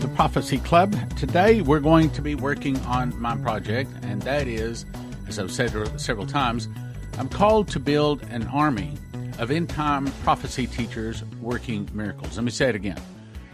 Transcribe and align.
to 0.00 0.06
the 0.06 0.14
Prophecy 0.14 0.58
Club. 0.58 0.94
Today 1.16 1.62
we're 1.62 1.80
going 1.80 2.10
to 2.10 2.20
be 2.20 2.34
working 2.34 2.78
on 2.80 3.18
my 3.18 3.34
project, 3.38 3.90
and 4.02 4.20
that 4.22 4.46
is, 4.46 4.84
as 5.26 5.38
I've 5.38 5.50
said 5.50 5.70
several 5.98 6.26
times, 6.26 6.68
I'm 7.16 7.30
called 7.30 7.68
to 7.68 7.80
build 7.80 8.22
an 8.24 8.46
army 8.48 8.92
of 9.38 9.50
end 9.50 9.70
time 9.70 10.08
prophecy 10.22 10.66
teachers 10.66 11.24
working 11.40 11.88
miracles. 11.94 12.36
Let 12.36 12.44
me 12.44 12.50
say 12.50 12.68
it 12.68 12.74
again. 12.74 13.00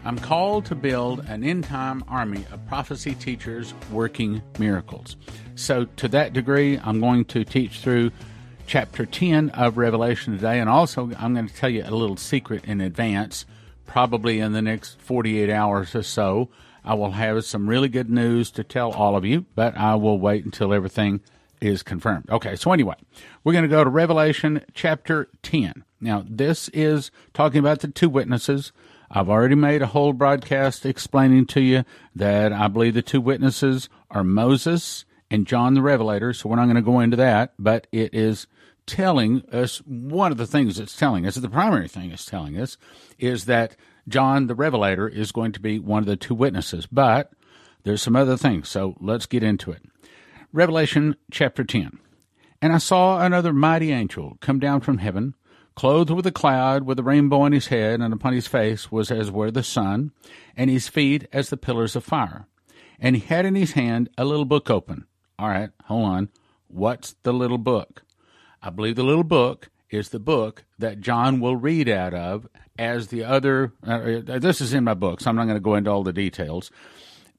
I'm 0.03 0.19
called 0.19 0.65
to 0.65 0.75
build 0.75 1.21
an 1.29 1.45
end 1.45 1.63
time 1.63 2.03
army 2.09 2.45
of 2.51 2.65
prophecy 2.67 3.15
teachers 3.15 3.73
working 3.89 4.41
miracles. 4.59 5.15
So, 5.55 5.85
to 5.85 6.09
that 6.09 6.33
degree, 6.33 6.77
I'm 6.77 6.99
going 6.99 7.23
to 7.25 7.45
teach 7.45 7.79
through 7.79 8.11
chapter 8.67 9.05
10 9.05 9.51
of 9.51 9.77
Revelation 9.77 10.33
today, 10.33 10.59
and 10.59 10.69
also 10.69 11.09
I'm 11.17 11.35
going 11.35 11.47
to 11.47 11.55
tell 11.55 11.69
you 11.69 11.83
a 11.85 11.95
little 11.95 12.17
secret 12.17 12.65
in 12.65 12.81
advance 12.81 13.45
probably 13.93 14.39
in 14.39 14.53
the 14.53 14.61
next 14.61 14.99
48 15.01 15.51
hours 15.51 15.93
or 15.93 16.01
so. 16.01 16.49
I 16.83 16.95
will 16.95 17.11
have 17.11 17.45
some 17.45 17.69
really 17.69 17.89
good 17.89 18.09
news 18.09 18.49
to 18.53 18.63
tell 18.63 18.91
all 18.91 19.15
of 19.15 19.23
you, 19.23 19.45
but 19.53 19.77
I 19.77 19.93
will 19.93 20.17
wait 20.17 20.45
until 20.45 20.73
everything 20.73 21.21
is 21.61 21.83
confirmed. 21.83 22.25
Okay, 22.27 22.55
so 22.55 22.71
anyway, 22.71 22.95
we're 23.43 23.53
going 23.53 23.65
to 23.65 23.69
go 23.69 23.83
to 23.83 23.89
Revelation 23.91 24.65
chapter 24.73 25.29
10. 25.43 25.83
Now, 26.01 26.25
this 26.27 26.69
is 26.69 27.11
talking 27.35 27.59
about 27.59 27.81
the 27.81 27.87
two 27.87 28.09
witnesses. 28.09 28.71
I've 29.11 29.29
already 29.29 29.53
made 29.53 29.83
a 29.83 29.87
whole 29.87 30.13
broadcast 30.13 30.87
explaining 30.87 31.45
to 31.47 31.61
you 31.61 31.83
that 32.15 32.51
I 32.51 32.69
believe 32.69 32.95
the 32.95 33.03
two 33.03 33.21
witnesses 33.21 33.89
are 34.09 34.23
Moses 34.23 35.05
and 35.29 35.45
John 35.45 35.75
the 35.75 35.83
Revelator, 35.83 36.33
so 36.33 36.49
we're 36.49 36.55
not 36.55 36.65
going 36.65 36.77
to 36.77 36.81
go 36.81 36.99
into 36.99 37.17
that, 37.17 37.53
but 37.59 37.85
it 37.91 38.15
is 38.15 38.47
telling 38.85 39.43
us 39.51 39.77
one 39.79 40.31
of 40.31 40.37
the 40.37 40.47
things 40.47 40.79
it's 40.79 40.95
telling 40.95 41.25
us, 41.25 41.35
the 41.35 41.49
primary 41.49 41.87
thing 41.87 42.11
it's 42.11 42.25
telling 42.25 42.57
us, 42.59 42.77
is 43.17 43.45
that 43.45 43.75
John 44.07 44.47
the 44.47 44.55
Revelator 44.55 45.07
is 45.07 45.31
going 45.31 45.51
to 45.53 45.59
be 45.59 45.79
one 45.79 46.03
of 46.03 46.07
the 46.07 46.15
two 46.15 46.35
witnesses. 46.35 46.85
But 46.85 47.31
there's 47.83 48.01
some 48.01 48.15
other 48.15 48.37
things, 48.37 48.69
so 48.69 48.95
let's 48.99 49.25
get 49.25 49.43
into 49.43 49.71
it. 49.71 49.83
Revelation 50.51 51.15
chapter 51.31 51.63
10. 51.63 51.99
And 52.61 52.73
I 52.73 52.77
saw 52.77 53.19
another 53.19 53.53
mighty 53.53 53.91
angel 53.91 54.37
come 54.39 54.59
down 54.59 54.81
from 54.81 54.99
heaven, 54.99 55.35
clothed 55.75 56.11
with 56.11 56.25
a 56.27 56.31
cloud, 56.31 56.83
with 56.83 56.99
a 56.99 57.03
rainbow 57.03 57.41
on 57.41 57.51
his 57.51 57.67
head, 57.67 57.99
and 57.99 58.13
upon 58.13 58.33
his 58.33 58.47
face 58.47 58.91
was 58.91 59.11
as 59.11 59.31
were 59.31 59.51
the 59.51 59.63
sun, 59.63 60.11
and 60.55 60.69
his 60.69 60.87
feet 60.87 61.27
as 61.33 61.49
the 61.49 61.57
pillars 61.57 61.95
of 61.95 62.03
fire. 62.03 62.47
And 62.99 63.15
he 63.15 63.21
had 63.21 63.45
in 63.45 63.55
his 63.55 63.71
hand 63.73 64.09
a 64.17 64.25
little 64.25 64.45
book 64.45 64.69
open. 64.69 65.07
All 65.39 65.49
right, 65.49 65.71
hold 65.85 66.05
on. 66.05 66.29
What's 66.67 67.15
the 67.23 67.33
little 67.33 67.57
book? 67.57 68.03
I 68.63 68.69
believe 68.69 68.95
the 68.95 69.03
little 69.03 69.25
book 69.25 69.69
is 69.89 70.09
the 70.09 70.19
book 70.19 70.63
that 70.79 71.01
John 71.01 71.41
will 71.41 71.57
read 71.57 71.89
out 71.89 72.13
of 72.13 72.47
as 72.79 73.09
the 73.09 73.25
other. 73.25 73.73
Uh, 73.85 74.21
this 74.23 74.61
is 74.61 74.73
in 74.73 74.85
my 74.85 74.93
book, 74.93 75.19
so 75.19 75.29
I'm 75.29 75.35
not 75.35 75.45
going 75.45 75.57
to 75.57 75.61
go 75.61 75.75
into 75.75 75.91
all 75.91 76.03
the 76.03 76.13
details. 76.13 76.71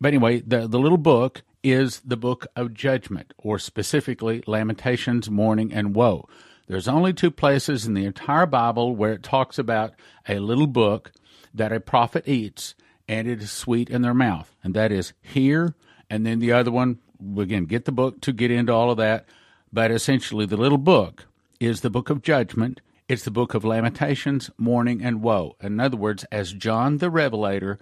But 0.00 0.08
anyway, 0.08 0.40
the, 0.40 0.68
the 0.68 0.78
little 0.78 0.98
book 0.98 1.42
is 1.62 2.00
the 2.00 2.18
book 2.18 2.46
of 2.54 2.74
judgment, 2.74 3.32
or 3.38 3.58
specifically 3.58 4.44
Lamentations, 4.46 5.30
Mourning, 5.30 5.72
and 5.72 5.94
Woe. 5.94 6.28
There's 6.66 6.88
only 6.88 7.14
two 7.14 7.30
places 7.30 7.86
in 7.86 7.94
the 7.94 8.04
entire 8.04 8.46
Bible 8.46 8.94
where 8.94 9.14
it 9.14 9.22
talks 9.22 9.58
about 9.58 9.94
a 10.28 10.38
little 10.40 10.66
book 10.66 11.10
that 11.54 11.72
a 11.72 11.80
prophet 11.80 12.28
eats 12.28 12.74
and 13.08 13.26
it 13.26 13.42
is 13.42 13.50
sweet 13.50 13.88
in 13.88 14.02
their 14.02 14.14
mouth. 14.14 14.54
And 14.62 14.74
that 14.74 14.92
is 14.92 15.14
here, 15.22 15.74
and 16.10 16.26
then 16.26 16.38
the 16.38 16.52
other 16.52 16.70
one, 16.70 16.98
again, 17.38 17.64
get 17.64 17.86
the 17.86 17.92
book 17.92 18.20
to 18.22 18.32
get 18.32 18.50
into 18.50 18.72
all 18.72 18.90
of 18.90 18.98
that. 18.98 19.26
But 19.74 19.90
essentially, 19.90 20.46
the 20.46 20.56
little 20.56 20.78
book 20.78 21.26
is 21.58 21.80
the 21.80 21.90
book 21.90 22.08
of 22.08 22.22
judgment. 22.22 22.80
It's 23.08 23.24
the 23.24 23.32
book 23.32 23.54
of 23.54 23.64
lamentations, 23.64 24.48
mourning, 24.56 25.02
and 25.02 25.20
woe. 25.20 25.56
In 25.60 25.80
other 25.80 25.96
words, 25.96 26.22
as 26.30 26.52
John 26.52 26.98
the 26.98 27.10
Revelator 27.10 27.80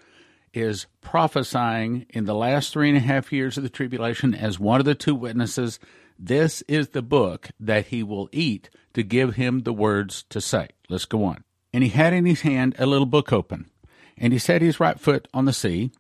is 0.55 0.87
prophesying 1.03 2.07
in 2.09 2.25
the 2.25 2.35
last 2.35 2.73
three 2.73 2.89
and 2.89 2.97
a 2.97 3.01
half 3.01 3.31
years 3.31 3.59
of 3.59 3.63
the 3.63 3.69
tribulation 3.69 4.35
as 4.35 4.59
one 4.59 4.81
of 4.81 4.87
the 4.87 4.95
two 4.95 5.15
witnesses, 5.15 5.79
this 6.19 6.63
is 6.63 6.89
the 6.89 7.03
book 7.03 7.51
that 7.61 7.89
he 7.89 8.03
will 8.03 8.31
eat 8.33 8.71
to 8.95 9.03
give 9.03 9.35
him 9.35 9.61
the 9.61 9.73
words 9.75 10.25
to 10.31 10.41
say. 10.41 10.69
Let's 10.89 11.05
go 11.05 11.25
on. 11.25 11.45
And 11.75 11.85
he 11.85 11.91
had 11.91 12.15
in 12.15 12.25
his 12.25 12.41
hand 12.41 12.75
a 12.79 12.87
little 12.87 13.05
book 13.05 13.35
open, 13.35 13.71
and 14.17 14.33
he 14.33 14.39
set 14.39 14.63
his 14.63 14.81
right 14.81 14.99
foot 14.99 15.29
on 15.35 15.45
the 15.45 15.53
sea, 15.53 15.91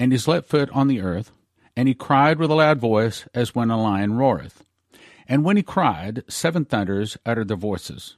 and 0.00 0.10
his 0.10 0.26
left 0.26 0.48
foot 0.48 0.70
on 0.70 0.88
the 0.88 1.00
earth, 1.00 1.30
and 1.76 1.86
he 1.86 1.94
cried 1.94 2.40
with 2.40 2.50
a 2.50 2.54
loud 2.54 2.80
voice 2.80 3.28
as 3.32 3.54
when 3.54 3.70
a 3.70 3.80
lion 3.80 4.14
roareth. 4.14 4.64
And 5.28 5.44
when 5.44 5.56
he 5.56 5.62
cried, 5.62 6.22
seven 6.28 6.64
thunders 6.64 7.16
uttered 7.26 7.48
their 7.48 7.56
voices. 7.56 8.16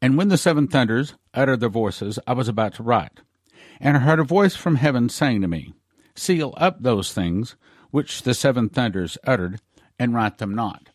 And 0.00 0.16
when 0.16 0.28
the 0.28 0.36
seven 0.36 0.68
thunders 0.68 1.14
uttered 1.32 1.60
their 1.60 1.68
voices, 1.68 2.18
I 2.26 2.34
was 2.34 2.48
about 2.48 2.74
to 2.74 2.82
write. 2.82 3.20
And 3.80 3.96
I 3.96 4.00
heard 4.00 4.20
a 4.20 4.24
voice 4.24 4.54
from 4.54 4.76
heaven 4.76 5.08
saying 5.08 5.40
to 5.42 5.48
me, 5.48 5.74
Seal 6.14 6.54
up 6.56 6.82
those 6.82 7.12
things 7.12 7.56
which 7.90 8.22
the 8.22 8.34
seven 8.34 8.68
thunders 8.68 9.16
uttered, 9.24 9.60
and 9.98 10.14
write 10.14 10.38
them 10.38 10.54
not. 10.54 10.90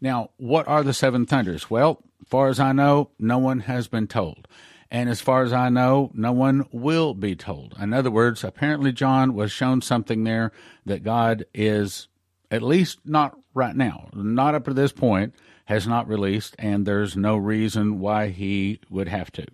Now, 0.00 0.30
what 0.36 0.68
are 0.68 0.82
the 0.82 0.94
seven 0.94 1.26
thunders? 1.26 1.68
Well, 1.68 2.02
far 2.24 2.48
as 2.48 2.60
I 2.60 2.72
know, 2.72 3.10
no 3.18 3.38
one 3.38 3.60
has 3.60 3.88
been 3.88 4.06
told. 4.06 4.46
And 4.90 5.10
as 5.10 5.20
far 5.20 5.42
as 5.42 5.52
I 5.52 5.68
know, 5.68 6.10
no 6.14 6.32
one 6.32 6.64
will 6.70 7.14
be 7.14 7.34
told. 7.34 7.74
In 7.80 7.92
other 7.92 8.10
words, 8.10 8.44
apparently 8.44 8.92
John 8.92 9.34
was 9.34 9.50
shown 9.50 9.82
something 9.82 10.24
there 10.24 10.52
that 10.84 11.02
God 11.02 11.44
is 11.52 12.08
at 12.50 12.62
least 12.62 13.00
not 13.04 13.38
right 13.54 13.74
now, 13.74 14.08
not 14.14 14.54
up 14.54 14.64
to 14.66 14.74
this 14.74 14.92
point, 14.92 15.34
has 15.66 15.86
not 15.86 16.08
released, 16.08 16.54
and 16.58 16.86
there's 16.86 17.16
no 17.16 17.36
reason 17.36 17.98
why 17.98 18.28
he 18.28 18.80
would 18.88 19.08
have 19.08 19.32
to. 19.32 19.46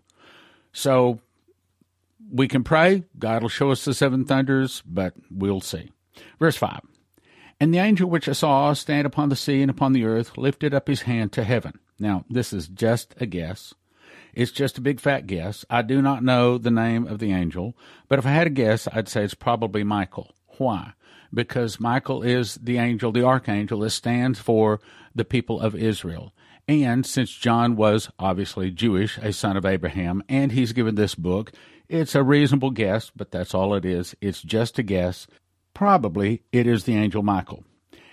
So 0.73 1.21
we 2.31 2.49
can 2.49 2.65
pray. 2.65 3.05
God 3.19 3.43
will 3.43 3.49
show 3.49 3.71
us 3.71 3.85
the 3.85 3.95
seven 3.95 4.25
thunders, 4.25 4.83
but 4.87 5.15
we'll 5.31 5.61
see. 5.61 5.91
Verse 6.39 6.57
5 6.57 6.81
And 7.61 7.73
the 7.73 7.79
angel 7.79 8.09
which 8.09 8.29
I 8.29 8.33
saw 8.33 8.73
stand 8.73 9.07
upon 9.07 9.29
the 9.29 9.37
sea 9.37 9.63
and 9.63 9.71
upon 9.71 9.93
the 9.93 10.05
earth 10.05 10.37
lifted 10.37 10.75
up 10.75 10.89
his 10.89 11.03
hand 11.03 11.33
to 11.33 11.45
heaven. 11.45 11.79
Now, 11.99 12.25
this 12.29 12.53
is 12.53 12.69
just 12.69 13.15
a 13.21 13.27
guess. 13.27 13.75
It's 14.35 14.53
just 14.53 14.79
a 14.79 14.83
big 14.83 14.99
fat 14.99 15.27
guess. 15.27 15.65
I 15.69 15.83
do 15.83 16.01
not 16.01 16.25
know 16.25 16.57
the 16.57 16.71
name 16.71 17.07
of 17.07 17.19
the 17.19 17.33
angel, 17.33 17.77
but 18.09 18.19
if 18.19 18.27
I 18.27 18.31
had 18.31 18.47
a 18.47 18.51
guess, 18.51 18.89
I'd 18.93 19.09
say 19.09 19.25
it's 19.25 19.35
probably 19.35 19.85
Michael. 19.85 20.35
Why? 20.59 20.93
Because 21.33 21.81
Michael 21.81 22.23
is 22.23 22.57
the 22.57 22.79
angel, 22.79 23.13
the 23.13 23.25
archangel 23.25 23.81
that 23.81 23.91
stands 23.91 24.39
for 24.39 24.81
the 25.15 25.25
people 25.25 25.61
of 25.61 25.75
Israel. 25.75 26.33
And 26.69 27.05
since 27.05 27.33
John 27.33 27.77
was 27.77 28.11
obviously 28.19 28.71
Jewish, 28.71 29.19
a 29.19 29.33
son 29.33 29.57
of 29.57 29.67
Abraham, 29.67 30.23
and 30.29 30.53
he's 30.53 30.73
given 30.73 30.95
this 30.95 31.15
book, 31.15 31.53
it's 31.89 32.15
a 32.15 32.23
reasonable 32.23 32.71
guess, 32.71 33.11
but 33.15 33.31
that's 33.31 33.55
all 33.55 33.75
it 33.75 33.85
is. 33.85 34.15
It's 34.21 34.43
just 34.43 34.79
a 34.79 34.83
guess. 34.83 35.27
Probably 35.75 36.43
it 36.53 36.67
is 36.67 36.85
the 36.85 36.95
angel 36.95 37.23
Michael. 37.23 37.65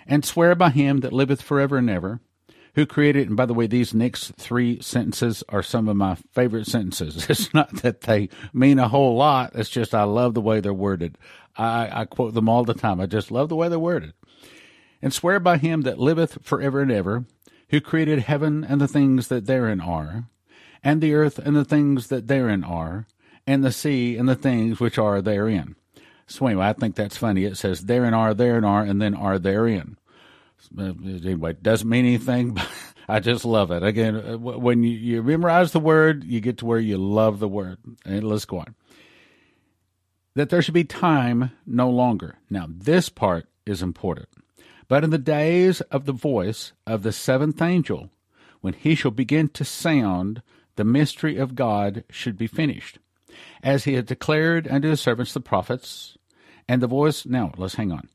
And 0.07 0.25
swear 0.25 0.55
by 0.55 0.71
him 0.71 1.01
that 1.01 1.13
liveth 1.13 1.41
forever 1.41 1.77
and 1.77 1.89
ever, 1.89 2.19
who 2.75 2.85
created, 2.85 3.27
and 3.27 3.37
by 3.37 3.45
the 3.45 3.53
way, 3.53 3.67
these 3.67 3.93
next 3.93 4.35
three 4.35 4.81
sentences 4.81 5.43
are 5.49 5.63
some 5.63 5.87
of 5.87 5.95
my 5.95 6.15
favorite 6.31 6.65
sentences. 6.65 7.25
It's 7.29 7.53
not 7.53 7.81
that 7.83 8.01
they 8.01 8.29
mean 8.53 8.79
a 8.79 8.87
whole 8.87 9.15
lot, 9.15 9.51
it's 9.55 9.69
just 9.69 9.93
I 9.93 10.03
love 10.03 10.33
the 10.33 10.41
way 10.41 10.59
they're 10.59 10.73
worded. 10.73 11.17
I, 11.59 12.01
I 12.01 12.05
quote 12.05 12.33
them 12.33 12.47
all 12.47 12.63
the 12.63 12.73
time. 12.73 13.01
I 13.01 13.05
just 13.05 13.31
love 13.31 13.49
the 13.49 13.55
way 13.55 13.67
they're 13.67 13.77
worded. 13.77 14.13
And 15.01 15.13
swear 15.13 15.39
by 15.39 15.57
him 15.57 15.81
that 15.81 15.99
liveth 15.99 16.39
for 16.41 16.61
ever 16.61 16.81
and 16.81 16.91
ever, 16.91 17.25
who 17.69 17.81
created 17.81 18.19
heaven 18.19 18.63
and 18.63 18.79
the 18.79 18.87
things 18.87 19.27
that 19.27 19.45
therein 19.45 19.81
are, 19.81 20.25
and 20.83 21.01
the 21.01 21.13
earth 21.13 21.37
and 21.37 21.55
the 21.55 21.65
things 21.65 22.07
that 22.07 22.27
therein 22.27 22.63
are, 22.63 23.07
and 23.45 23.63
the 23.63 23.71
sea 23.71 24.15
and 24.15 24.27
the 24.27 24.35
things 24.35 24.79
which 24.79 24.97
are 24.97 25.21
therein. 25.21 25.75
So 26.27 26.47
anyway, 26.47 26.67
I 26.67 26.73
think 26.73 26.95
that's 26.95 27.17
funny. 27.17 27.43
It 27.43 27.57
says 27.57 27.85
therein 27.85 28.13
are, 28.13 28.33
therein 28.33 28.63
are, 28.63 28.83
and 28.83 29.01
then 29.01 29.13
are 29.13 29.37
therein. 29.37 29.97
Anyway, 30.77 31.51
it 31.51 31.63
doesn't 31.63 31.89
mean 31.89 32.05
anything, 32.05 32.53
but 32.53 32.67
I 33.07 33.19
just 33.19 33.43
love 33.43 33.71
it. 33.71 33.83
Again, 33.83 34.15
uh, 34.15 34.37
when 34.37 34.83
you, 34.83 34.91
you 34.91 35.23
memorize 35.23 35.71
the 35.71 35.79
word, 35.79 36.23
you 36.23 36.39
get 36.39 36.59
to 36.59 36.65
where 36.65 36.79
you 36.79 36.97
love 36.97 37.39
the 37.39 37.47
word. 37.47 37.79
And 38.05 38.23
let's 38.23 38.45
go 38.45 38.59
on 38.59 38.75
that 40.39 40.47
there 40.47 40.61
should 40.61 40.73
be 40.73 40.85
time 40.85 41.51
no 41.65 41.89
longer. 41.89 42.37
Now, 42.49 42.65
this 42.69 43.09
part 43.09 43.49
is 43.65 43.81
important. 43.81 44.29
But 44.87 45.03
in 45.03 45.09
the 45.09 45.17
days 45.17 45.81
of 45.91 46.05
the 46.05 46.13
voice 46.13 46.71
of 46.87 47.03
the 47.03 47.11
seventh 47.11 47.61
angel, 47.61 48.09
when 48.61 48.71
he 48.71 48.95
shall 48.95 49.11
begin 49.11 49.49
to 49.49 49.65
sound, 49.65 50.41
the 50.77 50.85
mystery 50.85 51.35
of 51.35 51.55
God 51.55 52.05
should 52.09 52.37
be 52.37 52.47
finished, 52.47 52.99
as 53.61 53.83
he 53.83 53.95
had 53.95 54.05
declared 54.05 54.65
unto 54.69 54.87
his 54.87 55.01
servants 55.01 55.33
the 55.33 55.41
prophets, 55.41 56.17
and 56.69 56.81
the 56.81 56.87
voice. 56.87 57.25
Now, 57.25 57.51
let's 57.57 57.75
hang 57.75 57.91
on. 57.91 58.07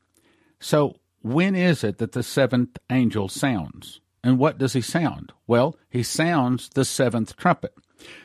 So, 0.59 0.97
when 1.21 1.55
is 1.55 1.85
it 1.85 1.99
that 1.99 2.12
the 2.12 2.23
seventh 2.23 2.79
angel 2.88 3.29
sounds? 3.29 4.00
And 4.23 4.38
what 4.38 4.56
does 4.56 4.73
he 4.73 4.81
sound? 4.81 5.35
Well, 5.47 5.76
he 5.91 6.03
sounds 6.03 6.71
the 6.71 6.87
seventh 6.87 7.37
trumpet. 7.37 7.75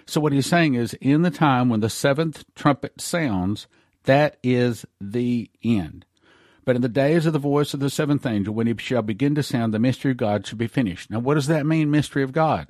So, 0.06 0.22
what 0.22 0.32
he's 0.32 0.48
saying 0.48 0.76
is, 0.76 0.94
in 1.02 1.24
the 1.24 1.32
time 1.32 1.68
when 1.68 1.82
the 1.82 1.90
seventh 1.90 2.46
trumpet 2.56 3.02
sounds, 3.02 3.68
that 4.04 4.38
is 4.44 4.86
the 5.00 5.50
end. 5.64 6.06
But 6.66 6.76
in 6.76 6.82
the 6.82 6.90
days 6.90 7.26
of 7.26 7.34
the 7.34 7.40
voice 7.40 7.74
of 7.74 7.80
the 7.80 7.90
seventh 7.90 8.26
angel, 8.26 8.54
when 8.54 8.68
he 8.68 8.76
shall 8.78 9.02
begin 9.02 9.34
to 9.36 9.44
sound, 9.44 9.74
the 9.74 9.80
mystery 9.80 10.12
of 10.12 10.18
God 10.18 10.46
shall 10.46 10.58
be 10.58 10.68
finished. 10.68 11.10
Now, 11.10 11.20
what 11.20 11.36
does 11.36 11.48
that 11.48 11.66
mean, 11.66 11.90
mystery 11.90 12.22
of 12.22 12.32
God? 12.32 12.68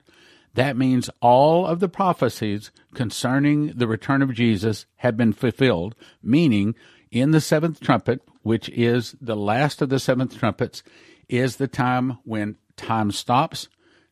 That 0.54 0.78
means 0.78 1.10
all 1.22 1.66
of 1.66 1.80
the 1.80 1.90
prophecies 1.90 2.72
concerning 2.94 3.68
the 3.68 3.88
return 3.88 4.22
of 4.22 4.34
Jesus 4.34 4.86
have 4.98 5.18
been 5.18 5.34
fulfilled, 5.34 5.96
meaning 6.24 6.76
in 7.12 7.32
the 7.32 7.42
seventh 7.42 7.80
trumpet, 7.80 8.22
which 8.42 8.70
is 8.70 9.16
the 9.22 9.36
last 9.36 9.82
of 9.82 9.90
the 9.90 10.00
seventh 10.00 10.38
trumpets, 10.38 10.82
is 11.28 11.58
the 11.58 11.68
time 11.68 12.20
when 12.24 12.56
time 12.76 13.12
stops. 13.12 13.68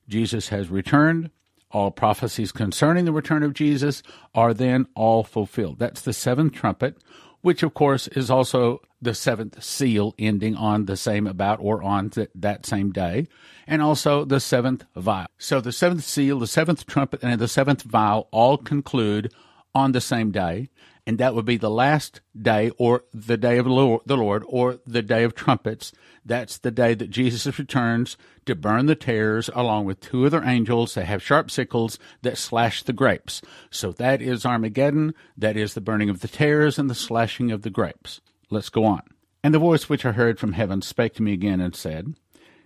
Jesus 0.08 0.50
has 0.50 0.69
returned. 0.69 1.31
All 1.72 1.92
prophecies 1.92 2.52
concerning 2.52 3.06
the 3.06 3.12
return 3.12 3.44
of 3.44 3.54
Jesus 3.54 4.02
are 4.34 4.54
then 4.54 4.88
all 4.96 5.24
fulfilled. 5.24 5.80
That's 5.80 6.02
the 6.02 6.14
seventh 6.14 6.54
trumpet, 6.54 6.98
which 7.42 7.62
of 7.62 7.74
course 7.74 8.08
is 8.10 8.30
also 8.30 8.81
the 9.02 9.14
seventh 9.14 9.62
seal 9.62 10.16
ending 10.18 10.56
on 10.56 10.86
the 10.86 10.98
same 10.98 11.28
about 11.28 11.60
or 11.62 11.84
on 11.84 12.10
th- 12.10 12.30
that 12.34 12.66
same 12.66 12.92
day, 12.92 13.28
and 13.68 13.81
also 13.81 14.25
the 14.25 14.40
seventh 14.40 14.86
vial. 14.96 15.28
So 15.38 15.62
the 15.62 15.72
seventh 15.72 16.04
seal, 16.04 16.40
the 16.40 16.48
seventh 16.48 16.86
trumpet, 16.88 17.22
and 17.22 17.40
the 17.40 17.48
seventh 17.48 17.84
vial 17.84 18.28
all 18.31 18.58
conclude 18.58 19.34
on 19.75 19.92
the 19.92 20.02
same 20.02 20.31
day, 20.31 20.69
and 21.07 21.19
that 21.19 21.33
would 21.33 21.45
be 21.45 21.56
the 21.56 21.69
last 21.69 22.19
day 22.39 22.69
or 22.77 23.06
the 23.13 23.38
day 23.38 23.57
of 23.57 23.65
the 23.65 24.18
Lord 24.18 24.44
or 24.45 24.80
the 24.86 25.01
day 25.01 25.24
of 25.24 25.33
trumpets. 25.33 25.94
That's 26.25 26.57
the 26.57 26.69
day 26.69 26.95
that 26.95 27.09
Jesus 27.09 27.57
returns 27.59 28.18
to 28.45 28.56
burn 28.56 28.88
the 28.88 28.95
tares 28.95 29.50
along 29.56 29.86
with 29.86 30.01
two 30.01 30.25
other 30.25 30.44
angels 30.44 30.95
that 30.95 31.06
have 31.06 31.24
sharp 31.24 31.50
sickles 31.50 31.98
that 32.24 32.38
slash 32.38 32.83
the 32.83 32.92
grapes. 32.92 33.42
So 33.71 33.94
that 33.94 34.21
is 34.21 34.45
Armageddon. 34.45 35.13
That 35.38 35.56
is 35.56 35.75
the 35.75 35.81
burning 35.81 36.09
of 36.09 36.19
the 36.19 36.27
tares 36.27 36.77
and 36.77 36.89
the 36.89 36.95
slashing 36.95 37.54
of 37.54 37.62
the 37.62 37.69
grapes. 37.69 38.19
Let's 38.50 38.69
go 38.69 38.83
on. 38.83 39.04
And 39.42 39.54
the 39.54 39.59
voice 39.59 39.88
which 39.88 40.06
I 40.06 40.12
heard 40.12 40.39
from 40.39 40.54
heaven 40.54 40.81
spake 40.81 41.13
to 41.15 41.24
me 41.24 41.31
again 41.31 41.62
and 41.62 41.74
said, 41.74 42.15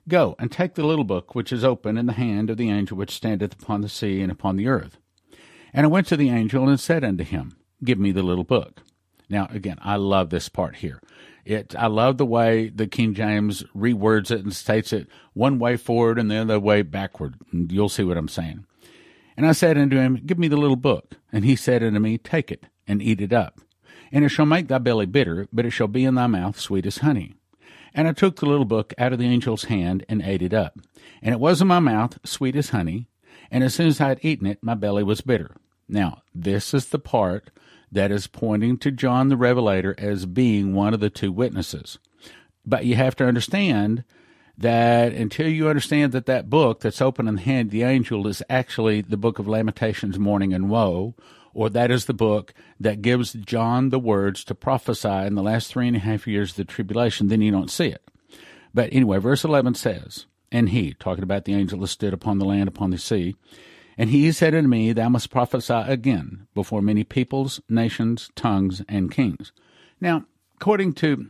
Go 0.07 0.35
and 0.39 0.51
take 0.51 0.73
the 0.73 0.83
little 0.83 1.05
book 1.05 1.35
which 1.35 1.53
is 1.53 1.63
open 1.63 1.95
in 1.95 2.07
the 2.07 2.13
hand 2.13 2.49
of 2.49 2.57
the 2.57 2.71
angel 2.71 2.97
which 2.97 3.11
standeth 3.11 3.61
upon 3.61 3.81
the 3.81 3.89
sea 3.89 4.19
and 4.19 4.31
upon 4.31 4.55
the 4.55 4.67
earth. 4.67 4.97
And 5.73 5.85
I 5.85 5.89
went 5.89 6.07
to 6.07 6.17
the 6.17 6.31
angel 6.31 6.67
and 6.67 6.79
said 6.79 7.03
unto 7.03 7.23
him, 7.23 7.55
Give 7.83 7.99
me 7.99 8.11
the 8.11 8.23
little 8.23 8.43
book. 8.43 8.81
Now, 9.29 9.47
again, 9.49 9.77
I 9.81 9.95
love 9.95 10.29
this 10.29 10.49
part 10.49 10.77
here. 10.77 11.01
It, 11.45 11.75
I 11.75 11.87
love 11.87 12.17
the 12.17 12.25
way 12.25 12.69
the 12.69 12.87
King 12.87 13.13
James 13.13 13.63
rewords 13.75 14.29
it 14.29 14.43
and 14.43 14.53
states 14.53 14.93
it 14.93 15.07
one 15.33 15.57
way 15.57 15.77
forward 15.77 16.19
and 16.19 16.29
the 16.29 16.37
other 16.37 16.59
way 16.59 16.81
backward. 16.81 17.35
You'll 17.51 17.89
see 17.89 18.03
what 18.03 18.17
I'm 18.17 18.27
saying. 18.27 18.65
And 19.35 19.47
I 19.47 19.53
said 19.53 19.77
unto 19.77 19.97
him, 19.97 20.21
Give 20.25 20.37
me 20.37 20.47
the 20.47 20.57
little 20.57 20.75
book. 20.75 21.15
And 21.31 21.45
he 21.45 21.55
said 21.55 21.81
unto 21.81 21.99
me, 21.99 22.17
Take 22.17 22.51
it 22.51 22.65
and 22.87 23.01
eat 23.01 23.21
it 23.21 23.33
up. 23.33 23.59
And 24.11 24.25
it 24.25 24.29
shall 24.29 24.45
make 24.45 24.67
thy 24.67 24.77
belly 24.77 25.05
bitter, 25.05 25.47
but 25.51 25.65
it 25.65 25.71
shall 25.71 25.87
be 25.87 26.03
in 26.03 26.15
thy 26.15 26.27
mouth 26.27 26.59
sweet 26.59 26.85
as 26.85 26.97
honey. 26.97 27.33
And 27.93 28.07
I 28.07 28.13
took 28.13 28.37
the 28.37 28.45
little 28.45 28.65
book 28.65 28.93
out 28.97 29.13
of 29.13 29.19
the 29.19 29.25
angel's 29.25 29.65
hand 29.65 30.05
and 30.07 30.21
ate 30.21 30.41
it 30.41 30.53
up. 30.53 30.77
And 31.21 31.33
it 31.33 31.39
was 31.39 31.61
in 31.61 31.67
my 31.67 31.79
mouth 31.79 32.19
sweet 32.25 32.55
as 32.55 32.69
honey. 32.69 33.07
And 33.49 33.63
as 33.63 33.73
soon 33.73 33.87
as 33.87 33.99
I 33.99 34.09
had 34.09 34.19
eaten 34.23 34.47
it, 34.47 34.59
my 34.61 34.75
belly 34.75 35.03
was 35.03 35.21
bitter. 35.21 35.55
Now, 35.91 36.23
this 36.33 36.73
is 36.73 36.87
the 36.87 36.99
part 36.99 37.51
that 37.91 38.11
is 38.11 38.25
pointing 38.25 38.77
to 38.77 38.91
John 38.91 39.27
the 39.27 39.35
Revelator 39.35 39.93
as 39.97 40.25
being 40.25 40.73
one 40.73 40.93
of 40.93 41.01
the 41.01 41.09
two 41.09 41.31
witnesses. 41.31 41.99
But 42.65 42.85
you 42.85 42.95
have 42.95 43.15
to 43.17 43.25
understand 43.25 44.05
that 44.57 45.11
until 45.11 45.49
you 45.49 45.67
understand 45.67 46.13
that 46.13 46.27
that 46.27 46.49
book 46.49 46.79
that's 46.79 47.01
open 47.01 47.27
in 47.27 47.35
the 47.35 47.41
hand 47.41 47.71
the 47.71 47.83
angel 47.83 48.27
is 48.27 48.41
actually 48.49 49.01
the 49.01 49.17
book 49.17 49.37
of 49.39 49.47
Lamentations, 49.47 50.17
Mourning, 50.17 50.53
and 50.53 50.69
Woe, 50.69 51.15
or 51.53 51.69
that 51.69 51.91
is 51.91 52.05
the 52.05 52.13
book 52.13 52.53
that 52.79 53.01
gives 53.01 53.33
John 53.33 53.89
the 53.89 53.99
words 53.99 54.45
to 54.45 54.55
prophesy 54.55 55.09
in 55.09 55.35
the 55.35 55.43
last 55.43 55.67
three 55.67 55.87
and 55.87 55.97
a 55.97 55.99
half 55.99 56.27
years 56.27 56.51
of 56.51 56.57
the 56.57 56.65
tribulation, 56.65 57.27
then 57.27 57.41
you 57.41 57.51
don't 57.51 57.71
see 57.71 57.87
it. 57.87 58.03
But 58.73 58.89
anyway, 58.93 59.17
verse 59.17 59.43
11 59.43 59.75
says, 59.75 60.27
And 60.51 60.69
he, 60.69 60.93
talking 60.93 61.23
about 61.23 61.43
the 61.43 61.53
angel 61.53 61.79
that 61.79 61.87
stood 61.87 62.13
upon 62.13 62.37
the 62.37 62.45
land 62.45 62.69
upon 62.69 62.91
the 62.91 62.97
sea, 62.97 63.35
and 64.01 64.09
he 64.09 64.31
said 64.31 64.55
unto 64.55 64.67
me, 64.67 64.93
Thou 64.93 65.09
must 65.09 65.29
prophesy 65.29 65.75
again 65.75 66.47
before 66.55 66.81
many 66.81 67.03
peoples, 67.03 67.61
nations, 67.69 68.31
tongues, 68.35 68.81
and 68.89 69.11
kings. 69.11 69.51
Now, 69.99 70.25
according 70.55 70.93
to 70.93 71.29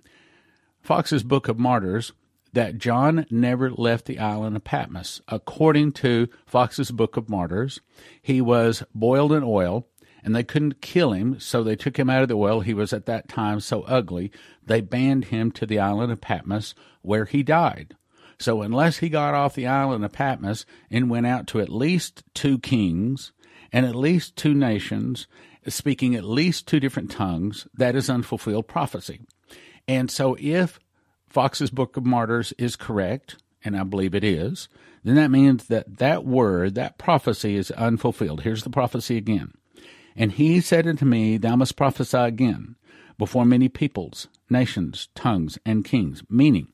Fox's 0.80 1.24
Book 1.24 1.50
of 1.50 1.60
Martyrs, 1.60 2.14
that 2.54 2.78
John 2.78 3.26
never 3.30 3.70
left 3.70 4.06
the 4.06 4.20
island 4.20 4.56
of 4.56 4.64
Patmos. 4.64 5.20
According 5.28 5.92
to 5.96 6.30
Fox's 6.46 6.92
Book 6.92 7.18
of 7.18 7.28
Martyrs, 7.28 7.82
he 8.22 8.40
was 8.40 8.86
boiled 8.96 9.34
in 9.34 9.44
oil, 9.44 9.86
and 10.24 10.34
they 10.34 10.44
couldn't 10.46 10.80
kill 10.80 11.12
him, 11.12 11.42
so 11.42 11.66
they 11.66 11.76
took 11.76 12.00
him 12.00 12.10
out 12.10 12.22
of 12.22 12.30
the 12.30 12.38
oil. 12.38 12.62
He 12.62 12.74
was 12.74 12.94
at 12.94 13.06
that 13.06 13.28
time 13.28 13.60
so 13.60 13.82
ugly, 13.82 14.32
they 14.66 14.80
banned 14.80 15.26
him 15.26 15.52
to 15.52 15.66
the 15.66 15.80
island 15.80 16.14
of 16.14 16.22
Patmos, 16.22 16.74
where 17.02 17.26
he 17.26 17.44
died. 17.44 17.98
So 18.42 18.64
unless 18.64 18.98
he 18.98 19.10
got 19.10 19.36
off 19.36 19.54
the 19.54 19.68
island 19.68 20.04
of 20.04 20.12
Patmos 20.12 20.66
and 20.90 21.10
went 21.12 21.28
out 21.28 21.46
to 21.48 21.60
at 21.60 21.70
least 21.70 22.24
two 22.34 22.58
kings 22.58 23.32
and 23.72 23.86
at 23.86 23.96
least 23.96 24.36
two 24.36 24.56
nations, 24.56 25.28
speaking 25.68 26.16
at 26.16 26.24
least 26.24 26.68
two 26.68 26.80
different 26.80 27.12
tongues, 27.12 27.68
that 27.76 27.96
is 27.96 28.10
unfulfilled 28.10 28.68
prophecy. 28.68 29.22
And 29.88 30.10
so 30.10 30.36
if 30.40 30.80
Fox's 31.30 31.70
Book 31.70 31.98
of 31.98 32.06
Martyrs 32.06 32.52
is 32.58 32.76
correct, 32.76 33.38
and 33.64 33.78
I 33.78 33.84
believe 33.84 34.16
it 34.16 34.24
is, 34.24 34.68
then 35.04 35.16
that 35.16 35.30
means 35.30 35.68
that 35.68 36.00
that 36.00 36.26
word, 36.26 36.74
that 36.76 36.98
prophecy 36.98 37.56
is 37.56 37.70
unfulfilled. 37.72 38.42
Here's 38.42 38.64
the 38.64 38.70
prophecy 38.72 39.18
again. 39.18 39.54
And 40.16 40.32
he 40.32 40.62
said 40.62 40.88
unto 40.88 41.06
me, 41.06 41.38
Thou 41.38 41.56
must 41.56 41.76
prophesy 41.76 42.18
again 42.18 42.76
before 43.20 43.46
many 43.46 43.70
peoples, 43.70 44.28
nations, 44.50 45.10
tongues, 45.14 45.60
and 45.64 45.86
kings, 45.86 46.24
meaning 46.28 46.70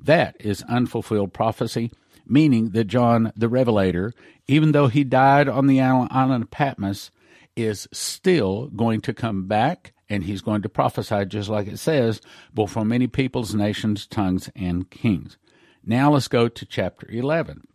that 0.00 0.36
is 0.40 0.62
unfulfilled 0.68 1.32
prophecy, 1.32 1.90
meaning 2.26 2.70
that 2.70 2.84
John 2.84 3.32
the 3.36 3.48
Revelator, 3.48 4.12
even 4.46 4.72
though 4.72 4.88
he 4.88 5.04
died 5.04 5.48
on 5.48 5.66
the 5.66 5.80
island 5.80 6.42
of 6.42 6.50
Patmos, 6.50 7.10
is 7.56 7.88
still 7.92 8.68
going 8.68 9.00
to 9.02 9.14
come 9.14 9.46
back 9.46 9.92
and 10.08 10.24
he's 10.24 10.42
going 10.42 10.62
to 10.62 10.68
prophesy 10.68 11.24
just 11.26 11.48
like 11.48 11.66
it 11.66 11.78
says 11.78 12.20
before 12.54 12.84
many 12.84 13.06
peoples, 13.06 13.54
nations, 13.54 14.06
tongues, 14.06 14.50
and 14.54 14.90
kings. 14.90 15.36
Now 15.84 16.12
let's 16.12 16.28
go 16.28 16.48
to 16.48 16.66
chapter 16.66 17.06
11. 17.10 17.66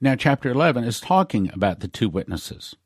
Now, 0.00 0.14
chapter 0.14 0.48
11 0.50 0.84
is 0.84 1.00
talking 1.00 1.50
about 1.52 1.80
the 1.80 1.88
two 1.88 2.08
witnesses. 2.08 2.76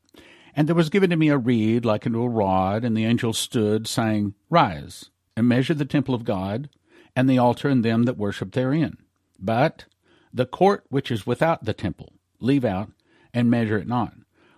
And 0.56 0.66
there 0.66 0.74
was 0.74 0.88
given 0.88 1.10
to 1.10 1.16
me 1.16 1.28
a 1.28 1.36
reed 1.36 1.84
like 1.84 2.06
unto 2.06 2.22
a 2.22 2.28
rod, 2.28 2.84
and 2.84 2.96
the 2.96 3.04
angel 3.04 3.34
stood, 3.34 3.86
saying, 3.86 4.34
Rise, 4.48 5.10
and 5.36 5.46
measure 5.46 5.74
the 5.74 5.84
temple 5.84 6.14
of 6.14 6.24
God, 6.24 6.70
and 7.14 7.28
the 7.28 7.38
altar 7.38 7.68
and 7.68 7.84
them 7.84 8.04
that 8.04 8.16
worship 8.16 8.52
therein. 8.52 8.96
But 9.38 9.86
the 10.32 10.46
court 10.46 10.84
which 10.88 11.10
is 11.10 11.26
without 11.26 11.64
the 11.64 11.74
temple, 11.74 12.12
leave 12.40 12.64
out, 12.64 12.90
and 13.34 13.50
measure 13.50 13.78
it 13.78 13.88
not. 13.88 14.14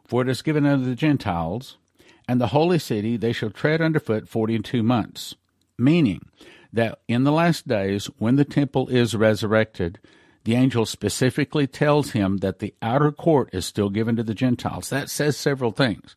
For 0.06 0.23
it 0.23 0.28
is 0.28 0.42
given 0.42 0.66
unto 0.66 0.84
the 0.84 0.94
Gentiles, 0.94 1.78
and 2.28 2.40
the 2.40 2.49
holy 2.49 2.78
city 2.78 3.16
they 3.16 3.32
shall 3.32 3.50
tread 3.50 3.80
under 3.80 4.00
foot 4.00 4.28
forty 4.28 4.54
and 4.54 4.64
two 4.64 4.82
months. 4.82 5.34
Meaning 5.78 6.28
that 6.73 6.99
in 7.08 7.25
the 7.25 7.32
last 7.32 7.66
days, 7.66 8.06
when 8.18 8.37
the 8.37 8.44
temple 8.44 8.88
is 8.88 9.14
resurrected, 9.14 9.99
the 10.44 10.54
angel 10.54 10.84
specifically 10.87 11.66
tells 11.66 12.11
him 12.11 12.38
that 12.38 12.58
the 12.58 12.75
outer 12.82 13.11
court 13.11 13.49
is 13.52 13.64
still 13.64 13.90
given 13.90 14.16
to 14.16 14.23
the 14.23 14.34
Gentiles. 14.34 14.90
That 14.90 15.08
says 15.08 15.37
several 15.37 15.73
things. 15.73 16.16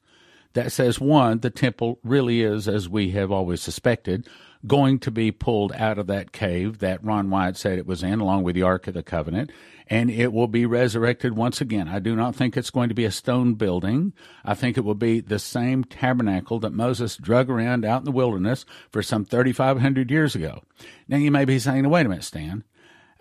That 0.57 0.71
says, 0.71 0.99
one, 0.99 1.41
the 1.41 1.51
temple 1.51 1.99
really 2.03 2.41
is, 2.41 2.67
as 2.67 2.89
we 2.89 3.11
have 3.11 3.31
always 3.31 3.61
suspected, 3.61 4.27
going 4.65 4.97
to 5.01 5.11
be 5.11 5.31
pulled 5.31 5.71
out 5.73 5.99
of 5.99 6.07
that 6.07 6.31
cave 6.31 6.79
that 6.79 7.03
Ron 7.03 7.29
Wyatt 7.29 7.57
said 7.57 7.77
it 7.77 7.85
was 7.85 8.01
in, 8.01 8.19
along 8.19 8.41
with 8.41 8.55
the 8.55 8.63
Ark 8.63 8.87
of 8.87 8.95
the 8.95 9.03
Covenant, 9.03 9.51
and 9.85 10.09
it 10.09 10.33
will 10.33 10.47
be 10.47 10.65
resurrected 10.65 11.33
once 11.35 11.61
again. 11.61 11.87
I 11.87 11.99
do 11.99 12.15
not 12.15 12.35
think 12.35 12.57
it's 12.57 12.71
going 12.71 12.89
to 12.89 12.95
be 12.95 13.05
a 13.05 13.11
stone 13.11 13.53
building. 13.53 14.13
I 14.43 14.55
think 14.55 14.79
it 14.79 14.83
will 14.83 14.95
be 14.95 15.19
the 15.19 15.37
same 15.37 15.83
tabernacle 15.83 16.57
that 16.61 16.73
Moses 16.73 17.17
drug 17.17 17.51
around 17.51 17.85
out 17.85 18.01
in 18.01 18.05
the 18.05 18.11
wilderness 18.11 18.65
for 18.89 19.03
some 19.03 19.25
3,500 19.25 20.09
years 20.09 20.33
ago. 20.33 20.63
Now 21.07 21.17
you 21.17 21.29
may 21.29 21.45
be 21.45 21.59
saying, 21.59 21.87
wait 21.87 22.07
a 22.07 22.09
minute, 22.09 22.23
Stan. 22.23 22.63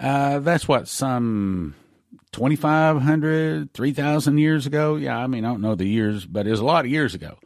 Uh, 0.01 0.39
that's 0.39 0.67
what, 0.67 0.89
some 0.89 1.75
2,500, 2.33 3.73
3,000 3.73 4.39
years 4.39 4.67
ago? 4.67 4.97
Yeah, 4.97 5.19
I 5.19 5.27
mean, 5.27 5.45
I 5.45 5.49
don't 5.49 5.61
know 5.61 5.75
the 5.75 5.87
years, 5.87 6.27
but 6.27 6.47
it 6.47 6.51
was 6.51 6.61
a 6.61 6.65
lot 6.65 6.85
of 6.85 6.91
years 6.91 7.15
ago. 7.15 7.39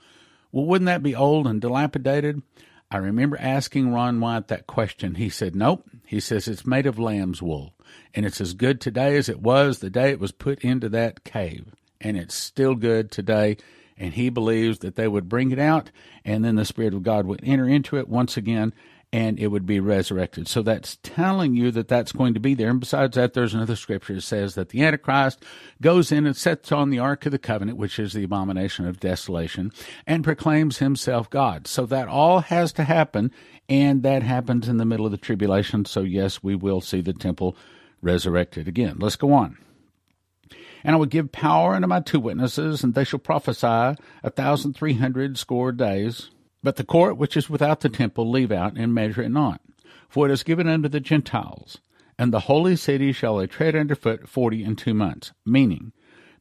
Well, 0.52 0.66
wouldn't 0.66 0.86
that 0.86 1.02
be 1.02 1.14
old 1.14 1.46
and 1.46 1.60
dilapidated? 1.60 2.42
I 2.90 2.96
remember 2.96 3.36
asking 3.38 3.92
Ron 3.92 4.18
Wyatt 4.18 4.48
that 4.48 4.66
question. 4.66 5.14
He 5.14 5.28
said, 5.28 5.54
Nope. 5.54 5.88
He 6.04 6.18
says 6.18 6.48
it's 6.48 6.66
made 6.66 6.86
of 6.86 6.98
lamb's 6.98 7.40
wool, 7.40 7.74
and 8.14 8.26
it's 8.26 8.40
as 8.40 8.54
good 8.54 8.80
today 8.80 9.16
as 9.16 9.28
it 9.28 9.40
was 9.40 9.78
the 9.78 9.90
day 9.90 10.10
it 10.10 10.18
was 10.18 10.32
put 10.32 10.58
into 10.64 10.88
that 10.88 11.22
cave, 11.22 11.72
and 12.00 12.16
it's 12.16 12.34
still 12.34 12.74
good 12.74 13.12
today. 13.12 13.58
And 13.96 14.14
he 14.14 14.28
believes 14.28 14.80
that 14.80 14.96
they 14.96 15.06
would 15.06 15.28
bring 15.28 15.52
it 15.52 15.58
out, 15.58 15.92
and 16.24 16.44
then 16.44 16.56
the 16.56 16.64
Spirit 16.64 16.94
of 16.94 17.04
God 17.04 17.26
would 17.26 17.42
enter 17.44 17.68
into 17.68 17.96
it 17.96 18.08
once 18.08 18.36
again, 18.36 18.72
and 19.12 19.40
it 19.40 19.48
would 19.48 19.66
be 19.66 19.80
resurrected. 19.80 20.46
So 20.46 20.62
that's 20.62 20.98
telling 21.02 21.54
you 21.54 21.70
that 21.72 21.88
that's 21.88 22.12
going 22.12 22.34
to 22.34 22.40
be 22.40 22.54
there. 22.54 22.70
And 22.70 22.78
besides 22.78 23.16
that, 23.16 23.34
there's 23.34 23.54
another 23.54 23.74
scripture 23.74 24.14
that 24.14 24.20
says 24.20 24.54
that 24.54 24.68
the 24.68 24.82
Antichrist 24.82 25.44
goes 25.82 26.12
in 26.12 26.26
and 26.26 26.36
sets 26.36 26.70
on 26.70 26.90
the 26.90 27.00
Ark 27.00 27.26
of 27.26 27.32
the 27.32 27.38
Covenant, 27.38 27.76
which 27.76 27.98
is 27.98 28.12
the 28.12 28.22
abomination 28.22 28.86
of 28.86 29.00
desolation, 29.00 29.72
and 30.06 30.22
proclaims 30.22 30.78
himself 30.78 31.28
God. 31.28 31.66
So 31.66 31.86
that 31.86 32.06
all 32.06 32.40
has 32.40 32.72
to 32.74 32.84
happen, 32.84 33.32
and 33.68 34.04
that 34.04 34.22
happens 34.22 34.68
in 34.68 34.76
the 34.76 34.84
middle 34.84 35.06
of 35.06 35.12
the 35.12 35.18
tribulation. 35.18 35.84
So 35.84 36.02
yes, 36.02 36.42
we 36.42 36.54
will 36.54 36.80
see 36.80 37.00
the 37.00 37.12
temple 37.12 37.56
resurrected 38.00 38.68
again. 38.68 38.96
Let's 38.98 39.16
go 39.16 39.32
on. 39.32 39.58
And 40.82 40.94
I 40.94 40.98
will 40.98 41.06
give 41.06 41.32
power 41.32 41.74
unto 41.74 41.88
my 41.88 42.00
two 42.00 42.20
witnesses, 42.20 42.82
and 42.84 42.94
they 42.94 43.04
shall 43.04 43.18
prophesy 43.18 44.00
a 44.22 44.30
thousand 44.30 44.74
three 44.74 44.94
hundred 44.94 45.36
score 45.36 45.72
days 45.72 46.30
But 46.62 46.76
the 46.76 46.84
court 46.84 47.16
which 47.16 47.36
is 47.36 47.48
without 47.48 47.80
the 47.80 47.88
temple 47.88 48.30
leave 48.30 48.52
out 48.52 48.76
and 48.76 48.94
measure 48.94 49.22
it 49.22 49.30
not, 49.30 49.60
for 50.08 50.28
it 50.28 50.32
is 50.32 50.42
given 50.42 50.68
unto 50.68 50.88
the 50.88 51.00
Gentiles. 51.00 51.78
And 52.18 52.32
the 52.32 52.40
holy 52.40 52.76
city 52.76 53.12
shall 53.12 53.38
they 53.38 53.46
tread 53.46 53.74
under 53.74 53.94
foot 53.94 54.28
forty 54.28 54.62
and 54.62 54.76
two 54.76 54.92
months, 54.92 55.32
meaning 55.46 55.92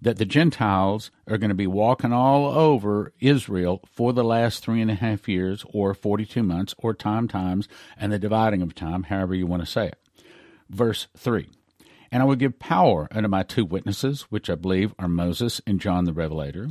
that 0.01 0.17
the 0.17 0.25
Gentiles 0.25 1.11
are 1.27 1.37
going 1.37 1.49
to 1.49 1.55
be 1.55 1.67
walking 1.67 2.13
all 2.13 2.45
over 2.47 3.13
Israel 3.19 3.81
for 3.91 4.13
the 4.13 4.23
last 4.23 4.63
three 4.63 4.81
and 4.81 4.91
a 4.91 4.95
half 4.95 5.27
years, 5.27 5.65
or 5.73 5.93
42 5.93 6.41
months, 6.41 6.73
or 6.77 6.93
time 6.93 7.27
times, 7.27 7.67
and 7.97 8.11
the 8.11 8.19
dividing 8.19 8.61
of 8.61 8.73
time, 8.73 9.03
however 9.03 9.35
you 9.35 9.45
want 9.45 9.61
to 9.61 9.65
say 9.65 9.87
it. 9.87 9.99
Verse 10.69 11.07
3 11.17 11.49
And 12.11 12.23
I 12.23 12.25
will 12.25 12.35
give 12.35 12.59
power 12.59 13.07
unto 13.11 13.27
my 13.27 13.43
two 13.43 13.65
witnesses, 13.65 14.23
which 14.29 14.49
I 14.49 14.55
believe 14.55 14.93
are 14.97 15.09
Moses 15.09 15.61
and 15.67 15.81
John 15.81 16.05
the 16.05 16.13
Revelator, 16.13 16.69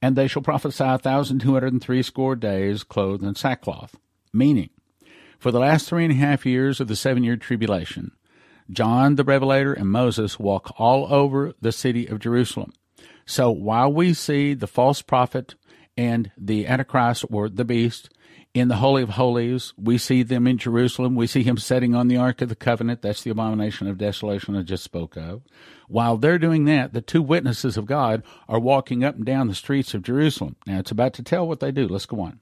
and 0.00 0.16
they 0.16 0.26
shall 0.26 0.42
prophesy 0.42 0.84
a 0.84 0.98
thousand 0.98 1.40
two 1.40 1.52
hundred 1.52 1.72
and 1.72 1.82
threescore 1.82 2.36
days, 2.36 2.84
clothed 2.84 3.22
in 3.22 3.34
sackcloth. 3.34 3.96
Meaning, 4.32 4.70
for 5.38 5.50
the 5.50 5.60
last 5.60 5.88
three 5.88 6.04
and 6.04 6.12
a 6.12 6.16
half 6.16 6.46
years 6.46 6.80
of 6.80 6.88
the 6.88 6.96
seven 6.96 7.24
year 7.24 7.36
tribulation, 7.36 8.12
John 8.70 9.16
the 9.16 9.24
Revelator 9.24 9.72
and 9.72 9.90
Moses 9.90 10.38
walk 10.38 10.74
all 10.78 11.12
over 11.12 11.52
the 11.60 11.72
city 11.72 12.06
of 12.06 12.20
Jerusalem. 12.20 12.72
So 13.26 13.50
while 13.50 13.92
we 13.92 14.14
see 14.14 14.54
the 14.54 14.66
false 14.66 15.02
prophet 15.02 15.54
and 15.96 16.30
the 16.36 16.66
Antichrist 16.66 17.24
or 17.30 17.48
the 17.48 17.64
beast 17.64 18.08
in 18.54 18.68
the 18.68 18.76
Holy 18.76 19.02
of 19.02 19.10
Holies, 19.10 19.72
we 19.78 19.96
see 19.96 20.22
them 20.22 20.46
in 20.46 20.58
Jerusalem. 20.58 21.14
We 21.14 21.26
see 21.26 21.42
him 21.42 21.56
sitting 21.56 21.94
on 21.94 22.08
the 22.08 22.18
Ark 22.18 22.42
of 22.42 22.50
the 22.50 22.54
Covenant. 22.54 23.00
That's 23.00 23.22
the 23.22 23.30
abomination 23.30 23.86
of 23.86 23.96
desolation 23.96 24.56
I 24.56 24.62
just 24.62 24.84
spoke 24.84 25.16
of. 25.16 25.42
While 25.88 26.18
they're 26.18 26.38
doing 26.38 26.66
that, 26.66 26.92
the 26.92 27.00
two 27.00 27.22
witnesses 27.22 27.78
of 27.78 27.86
God 27.86 28.22
are 28.48 28.60
walking 28.60 29.04
up 29.04 29.16
and 29.16 29.24
down 29.24 29.48
the 29.48 29.54
streets 29.54 29.94
of 29.94 30.02
Jerusalem. 30.02 30.56
Now 30.66 30.80
it's 30.80 30.90
about 30.90 31.14
to 31.14 31.22
tell 31.22 31.48
what 31.48 31.60
they 31.60 31.72
do. 31.72 31.88
Let's 31.88 32.04
go 32.04 32.20
on. 32.20 32.40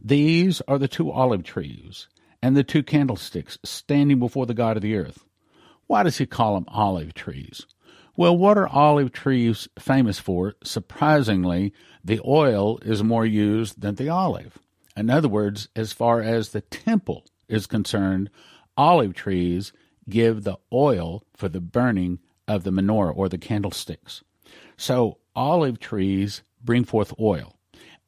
These 0.00 0.60
are 0.66 0.78
the 0.78 0.88
two 0.88 1.10
olive 1.10 1.44
trees 1.44 2.08
and 2.42 2.56
the 2.56 2.64
two 2.64 2.82
candlesticks 2.82 3.58
standing 3.64 4.18
before 4.18 4.46
the 4.46 4.54
God 4.54 4.76
of 4.76 4.82
the 4.82 4.96
earth. 4.96 5.24
Why 5.86 6.02
does 6.02 6.18
he 6.18 6.26
call 6.26 6.54
them 6.54 6.66
olive 6.68 7.14
trees? 7.14 7.64
Well, 8.16 8.36
what 8.36 8.58
are 8.58 8.68
olive 8.68 9.12
trees 9.12 9.68
famous 9.78 10.18
for? 10.18 10.54
Surprisingly, 10.64 11.72
the 12.04 12.20
oil 12.26 12.78
is 12.82 13.04
more 13.04 13.24
used 13.24 13.80
than 13.80 13.94
the 13.94 14.08
olive. 14.08 14.58
In 14.98 15.10
other 15.10 15.28
words, 15.28 15.68
as 15.76 15.92
far 15.92 16.20
as 16.20 16.48
the 16.48 16.60
temple 16.60 17.24
is 17.48 17.68
concerned, 17.68 18.30
olive 18.76 19.14
trees 19.14 19.72
give 20.08 20.42
the 20.42 20.56
oil 20.72 21.22
for 21.36 21.48
the 21.48 21.60
burning 21.60 22.18
of 22.48 22.64
the 22.64 22.72
menorah 22.72 23.16
or 23.16 23.28
the 23.28 23.38
candlesticks. 23.38 24.24
So, 24.76 25.18
olive 25.36 25.78
trees 25.78 26.42
bring 26.64 26.84
forth 26.84 27.14
oil. 27.20 27.56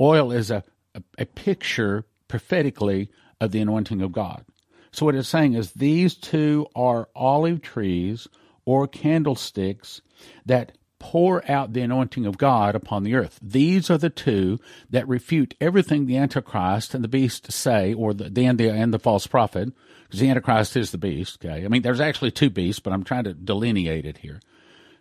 Oil 0.01 0.33
is 0.33 0.51
a, 0.51 0.65
a, 0.95 1.03
a 1.19 1.27
picture 1.27 2.07
prophetically 2.27 3.09
of 3.41 3.53
the 3.53 3.61
anointing 3.61 4.03
of 4.03 4.11
God. 4.11 4.45
So, 4.91 5.07
what 5.07 5.15
it's 5.15 5.29
saying 5.29 5.55
is 5.55 5.73
these 5.73 6.17
two 6.17 6.67
are 6.75 7.09
olive 7.15 7.63
trees 7.63 8.27
or 8.65 8.89
candlesticks 8.89 10.01
that 10.45 10.73
pour 11.01 11.43
out 11.51 11.73
the 11.73 11.81
anointing 11.81 12.27
of 12.27 12.39
God 12.39 12.77
upon 12.77 13.03
the 13.03 13.15
earth. 13.15 13.41
These 13.43 13.91
are 13.91 13.99
the 13.99 14.11
two 14.11 14.61
that 14.91 15.09
refute 15.09 15.55
everything 15.61 16.07
the 16.07 16.19
Antichrist 16.19 16.95
and 16.95 17.03
the 17.03 17.09
beast 17.09 17.51
say, 17.51 17.93
or 17.93 18.15
the, 18.15 18.31
the, 18.31 18.45
and, 18.45 18.61
the 18.61 18.71
and 18.71 18.95
the 18.95 19.01
false 19.01 19.27
prophet, 19.27 19.73
because 20.05 20.21
the 20.21 20.31
Antichrist 20.31 20.77
is 20.77 20.93
the 20.93 20.99
beast. 20.99 21.45
Okay, 21.45 21.65
I 21.65 21.69
mean 21.69 21.83
there's 21.83 22.01
actually 22.01 22.31
two 22.31 22.51
beasts, 22.51 22.81
but 22.81 22.93
I'm 22.93 23.03
trying 23.03 23.25
to 23.25 23.35
delineate 23.35 24.05
it 24.05 24.19
here. 24.19 24.41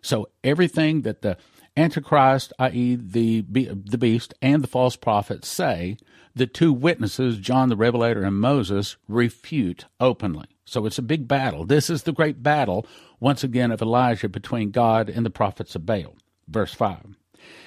So 0.02 0.28
everything 0.42 1.02
that 1.02 1.22
the 1.22 1.36
Antichrist, 1.76 2.52
i.e., 2.58 2.96
the 2.96 3.42
the 3.42 3.98
beast 3.98 4.34
and 4.42 4.62
the 4.62 4.68
false 4.68 4.96
prophet 4.96 5.44
say, 5.44 5.98
the 6.34 6.46
two 6.46 6.72
witnesses, 6.72 7.38
John 7.38 7.68
the 7.68 7.76
Revelator 7.76 8.22
and 8.22 8.40
Moses, 8.40 8.96
refute 9.06 9.84
openly. 10.00 10.46
So 10.70 10.86
it's 10.86 10.98
a 10.98 11.02
big 11.02 11.26
battle. 11.26 11.66
This 11.66 11.90
is 11.90 12.04
the 12.04 12.12
great 12.12 12.44
battle, 12.44 12.86
once 13.18 13.42
again, 13.42 13.72
of 13.72 13.82
Elijah 13.82 14.28
between 14.28 14.70
God 14.70 15.08
and 15.08 15.26
the 15.26 15.30
prophets 15.30 15.74
of 15.74 15.84
Baal. 15.84 16.14
Verse 16.46 16.72
5. 16.72 17.16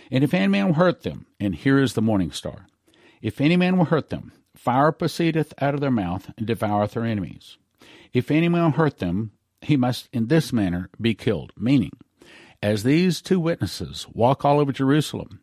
And 0.09 0.23
if 0.23 0.33
any 0.33 0.47
man 0.47 0.67
will 0.67 0.73
hurt 0.75 1.01
them, 1.01 1.25
and 1.37 1.53
here 1.53 1.79
is 1.79 1.95
the 1.95 2.01
morning 2.01 2.31
star, 2.31 2.67
if 3.21 3.41
any 3.41 3.57
man 3.57 3.77
will 3.77 3.83
hurt 3.83 4.09
them, 4.09 4.31
fire 4.55 4.93
proceedeth 4.93 5.53
out 5.61 5.73
of 5.73 5.81
their 5.81 5.91
mouth 5.91 6.31
and 6.37 6.47
devoureth 6.47 6.93
their 6.93 7.03
enemies. 7.03 7.57
If 8.13 8.31
any 8.31 8.47
man 8.47 8.63
will 8.63 8.71
hurt 8.71 8.99
them, 8.99 9.33
he 9.59 9.75
must 9.75 10.07
in 10.13 10.27
this 10.27 10.53
manner 10.53 10.89
be 11.01 11.13
killed. 11.13 11.51
Meaning, 11.57 11.91
as 12.61 12.83
these 12.83 13.21
two 13.21 13.41
witnesses 13.41 14.07
walk 14.13 14.45
all 14.45 14.61
over 14.61 14.71
Jerusalem, 14.71 15.41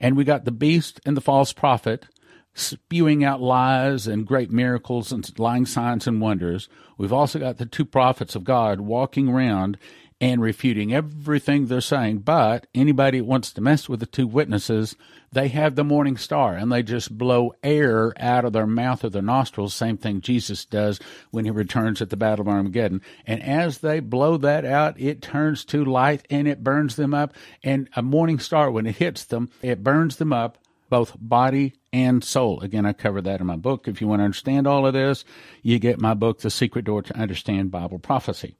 and 0.00 0.16
we 0.16 0.22
got 0.22 0.44
the 0.44 0.52
beast 0.52 1.00
and 1.04 1.16
the 1.16 1.20
false 1.20 1.52
prophet 1.52 2.06
spewing 2.54 3.24
out 3.24 3.40
lies 3.40 4.06
and 4.06 4.26
great 4.26 4.50
miracles 4.50 5.12
and 5.12 5.38
lying 5.38 5.66
signs 5.66 6.06
and 6.06 6.20
wonders. 6.20 6.68
We've 6.98 7.12
also 7.12 7.38
got 7.38 7.58
the 7.58 7.66
two 7.66 7.84
prophets 7.84 8.34
of 8.34 8.44
God 8.44 8.80
walking 8.80 9.28
around 9.28 9.78
and 10.20 10.42
refuting 10.42 10.92
everything 10.92 11.66
they're 11.66 11.80
saying. 11.80 12.18
But 12.18 12.66
anybody 12.74 13.20
that 13.20 13.24
wants 13.24 13.52
to 13.52 13.62
mess 13.62 13.88
with 13.88 14.00
the 14.00 14.06
two 14.06 14.26
witnesses, 14.26 14.94
they 15.32 15.48
have 15.48 15.76
the 15.76 15.84
morning 15.84 16.18
star 16.18 16.54
and 16.54 16.70
they 16.70 16.82
just 16.82 17.16
blow 17.16 17.54
air 17.62 18.12
out 18.22 18.44
of 18.44 18.52
their 18.52 18.66
mouth 18.66 19.02
or 19.02 19.08
their 19.08 19.22
nostrils. 19.22 19.72
Same 19.72 19.96
thing 19.96 20.20
Jesus 20.20 20.66
does 20.66 21.00
when 21.30 21.46
he 21.46 21.50
returns 21.50 22.02
at 22.02 22.10
the 22.10 22.18
Battle 22.18 22.42
of 22.42 22.48
Armageddon. 22.48 23.00
And 23.26 23.42
as 23.42 23.78
they 23.78 24.00
blow 24.00 24.36
that 24.36 24.66
out, 24.66 25.00
it 25.00 25.22
turns 25.22 25.64
to 25.66 25.84
light 25.84 26.26
and 26.28 26.46
it 26.46 26.62
burns 26.62 26.96
them 26.96 27.14
up. 27.14 27.32
And 27.62 27.88
a 27.96 28.02
morning 28.02 28.40
star, 28.40 28.70
when 28.70 28.86
it 28.86 28.96
hits 28.96 29.24
them, 29.24 29.48
it 29.62 29.82
burns 29.82 30.16
them 30.16 30.34
up 30.34 30.58
both 30.90 31.16
body 31.18 31.74
and 31.92 32.22
soul. 32.22 32.60
Again, 32.60 32.84
I 32.84 32.92
cover 32.92 33.22
that 33.22 33.40
in 33.40 33.46
my 33.46 33.56
book. 33.56 33.88
If 33.88 34.00
you 34.00 34.08
want 34.08 34.20
to 34.20 34.24
understand 34.24 34.66
all 34.66 34.86
of 34.86 34.92
this, 34.92 35.24
you 35.62 35.78
get 35.78 36.00
my 36.00 36.12
book, 36.12 36.40
The 36.40 36.50
Secret 36.50 36.84
Door 36.84 37.02
to 37.02 37.16
Understand 37.16 37.70
Bible 37.70 37.98
Prophecy. 37.98 38.56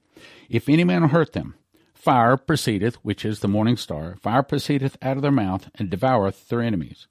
If 0.48 0.68
any 0.68 0.84
man 0.84 1.02
will 1.02 1.08
hurt 1.08 1.32
them, 1.32 1.54
fire 1.92 2.36
proceedeth, 2.36 2.94
which 3.02 3.24
is 3.24 3.40
the 3.40 3.48
morning 3.48 3.76
star, 3.76 4.16
fire 4.16 4.42
proceedeth 4.42 4.96
out 5.02 5.16
of 5.16 5.22
their 5.22 5.30
mouth 5.30 5.68
and 5.74 5.90
devoureth 5.90 6.48
their 6.48 6.62
enemies. 6.62 7.06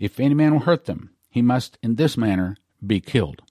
If 0.00 0.18
any 0.18 0.34
man 0.34 0.52
will 0.52 0.60
hurt 0.60 0.86
them, 0.86 1.10
he 1.30 1.42
must 1.42 1.78
in 1.82 1.94
this 1.94 2.16
manner 2.16 2.56
be 2.84 3.00
killed. 3.00 3.42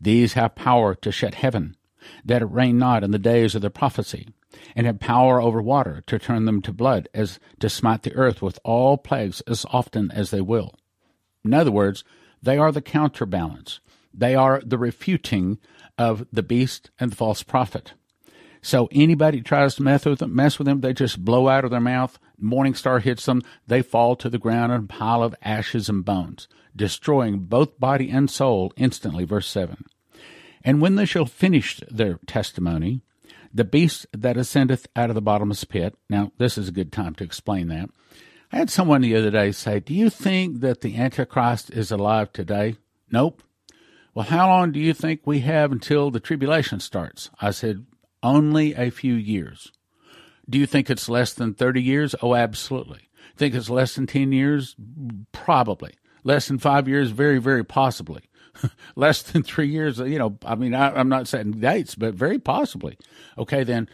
These 0.00 0.32
have 0.32 0.54
power 0.54 0.94
to 0.94 1.12
shut 1.12 1.34
heaven, 1.34 1.76
that 2.24 2.42
it 2.42 2.46
rain 2.46 2.78
not 2.78 3.04
in 3.04 3.10
the 3.10 3.18
days 3.18 3.54
of 3.54 3.60
their 3.60 3.70
prophecy, 3.70 4.28
and 4.74 4.86
have 4.86 5.00
power 5.00 5.40
over 5.40 5.62
water 5.62 6.02
to 6.06 6.18
turn 6.18 6.44
them 6.44 6.62
to 6.62 6.72
blood, 6.72 7.08
as 7.14 7.38
to 7.58 7.68
smite 7.68 8.02
the 8.02 8.14
earth 8.14 8.42
with 8.42 8.58
all 8.64 8.96
plagues 8.96 9.40
as 9.42 9.66
often 9.70 10.10
as 10.10 10.30
they 10.30 10.40
will. 10.40 10.74
In 11.44 11.54
other 11.54 11.72
words, 11.72 12.04
they 12.42 12.58
are 12.58 12.72
the 12.72 12.82
counterbalance. 12.82 13.80
They 14.12 14.34
are 14.34 14.60
the 14.64 14.78
refuting 14.78 15.58
of 15.96 16.26
the 16.32 16.42
beast 16.42 16.90
and 16.98 17.12
the 17.12 17.16
false 17.16 17.42
prophet. 17.42 17.92
So 18.62 18.88
anybody 18.92 19.40
tries 19.40 19.76
to 19.76 19.82
mess 19.82 20.04
with 20.04 20.18
them, 20.18 20.34
mess 20.34 20.58
with 20.58 20.66
them, 20.66 20.80
they 20.80 20.92
just 20.92 21.24
blow 21.24 21.48
out 21.48 21.64
of 21.64 21.70
their 21.70 21.80
mouth. 21.80 22.18
Morning 22.38 22.74
star 22.74 22.98
hits 22.98 23.24
them. 23.24 23.42
They 23.66 23.82
fall 23.82 24.16
to 24.16 24.28
the 24.28 24.38
ground 24.38 24.72
in 24.72 24.82
a 24.82 24.86
pile 24.86 25.22
of 25.22 25.34
ashes 25.42 25.88
and 25.88 26.04
bones, 26.04 26.48
destroying 26.76 27.40
both 27.40 27.80
body 27.80 28.10
and 28.10 28.30
soul 28.30 28.72
instantly. 28.76 29.24
Verse 29.24 29.48
7. 29.48 29.84
And 30.62 30.80
when 30.80 30.96
they 30.96 31.06
shall 31.06 31.24
finish 31.24 31.80
their 31.90 32.18
testimony, 32.26 33.02
the 33.52 33.64
beast 33.64 34.06
that 34.12 34.36
ascendeth 34.36 34.86
out 34.94 35.10
of 35.10 35.14
the 35.14 35.22
bottomless 35.22 35.64
pit. 35.64 35.94
Now, 36.08 36.32
this 36.38 36.56
is 36.56 36.68
a 36.68 36.72
good 36.72 36.92
time 36.92 37.14
to 37.16 37.24
explain 37.24 37.68
that. 37.68 37.90
I 38.52 38.56
had 38.56 38.70
someone 38.70 39.00
the 39.02 39.16
other 39.16 39.30
day 39.30 39.52
say, 39.52 39.80
Do 39.80 39.94
you 39.94 40.10
think 40.10 40.60
that 40.60 40.80
the 40.80 40.96
Antichrist 40.96 41.70
is 41.70 41.90
alive 41.90 42.32
today? 42.32 42.76
Nope. 43.10 43.42
Well, 44.14 44.26
how 44.26 44.48
long 44.48 44.72
do 44.72 44.80
you 44.80 44.92
think 44.92 45.20
we 45.24 45.40
have 45.40 45.70
until 45.70 46.10
the 46.10 46.20
tribulation 46.20 46.80
starts? 46.80 47.30
I 47.40 47.50
said, 47.50 47.86
Only 48.22 48.74
a 48.74 48.90
few 48.90 49.14
years. 49.14 49.70
Do 50.48 50.58
you 50.58 50.66
think 50.66 50.90
it's 50.90 51.08
less 51.08 51.32
than 51.32 51.54
30 51.54 51.80
years? 51.80 52.14
Oh, 52.22 52.34
absolutely. 52.34 53.08
Think 53.36 53.54
it's 53.54 53.70
less 53.70 53.94
than 53.94 54.08
10 54.08 54.32
years? 54.32 54.74
Probably. 55.30 55.94
Less 56.24 56.48
than 56.48 56.58
five 56.58 56.88
years? 56.88 57.10
Very, 57.10 57.38
very 57.38 57.64
possibly. 57.64 58.22
less 58.96 59.22
than 59.22 59.42
three 59.42 59.68
years, 59.68 59.98
you 59.98 60.18
know, 60.18 60.38
I 60.44 60.54
mean, 60.54 60.74
I, 60.74 60.90
I'm 60.92 61.08
not 61.08 61.28
setting 61.28 61.52
dates, 61.52 61.94
but 61.94 62.14
very 62.14 62.38
possibly. 62.38 62.96
Okay, 63.38 63.64
then 63.64 63.88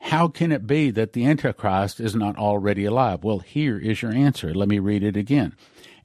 how 0.00 0.28
can 0.28 0.50
it 0.52 0.66
be 0.66 0.90
that 0.90 1.12
the 1.12 1.24
Antichrist 1.26 2.00
is 2.00 2.14
not 2.14 2.36
already 2.36 2.84
alive? 2.84 3.22
Well, 3.22 3.38
here 3.38 3.78
is 3.78 4.02
your 4.02 4.12
answer. 4.12 4.52
Let 4.54 4.68
me 4.68 4.78
read 4.78 5.02
it 5.02 5.16
again. 5.16 5.54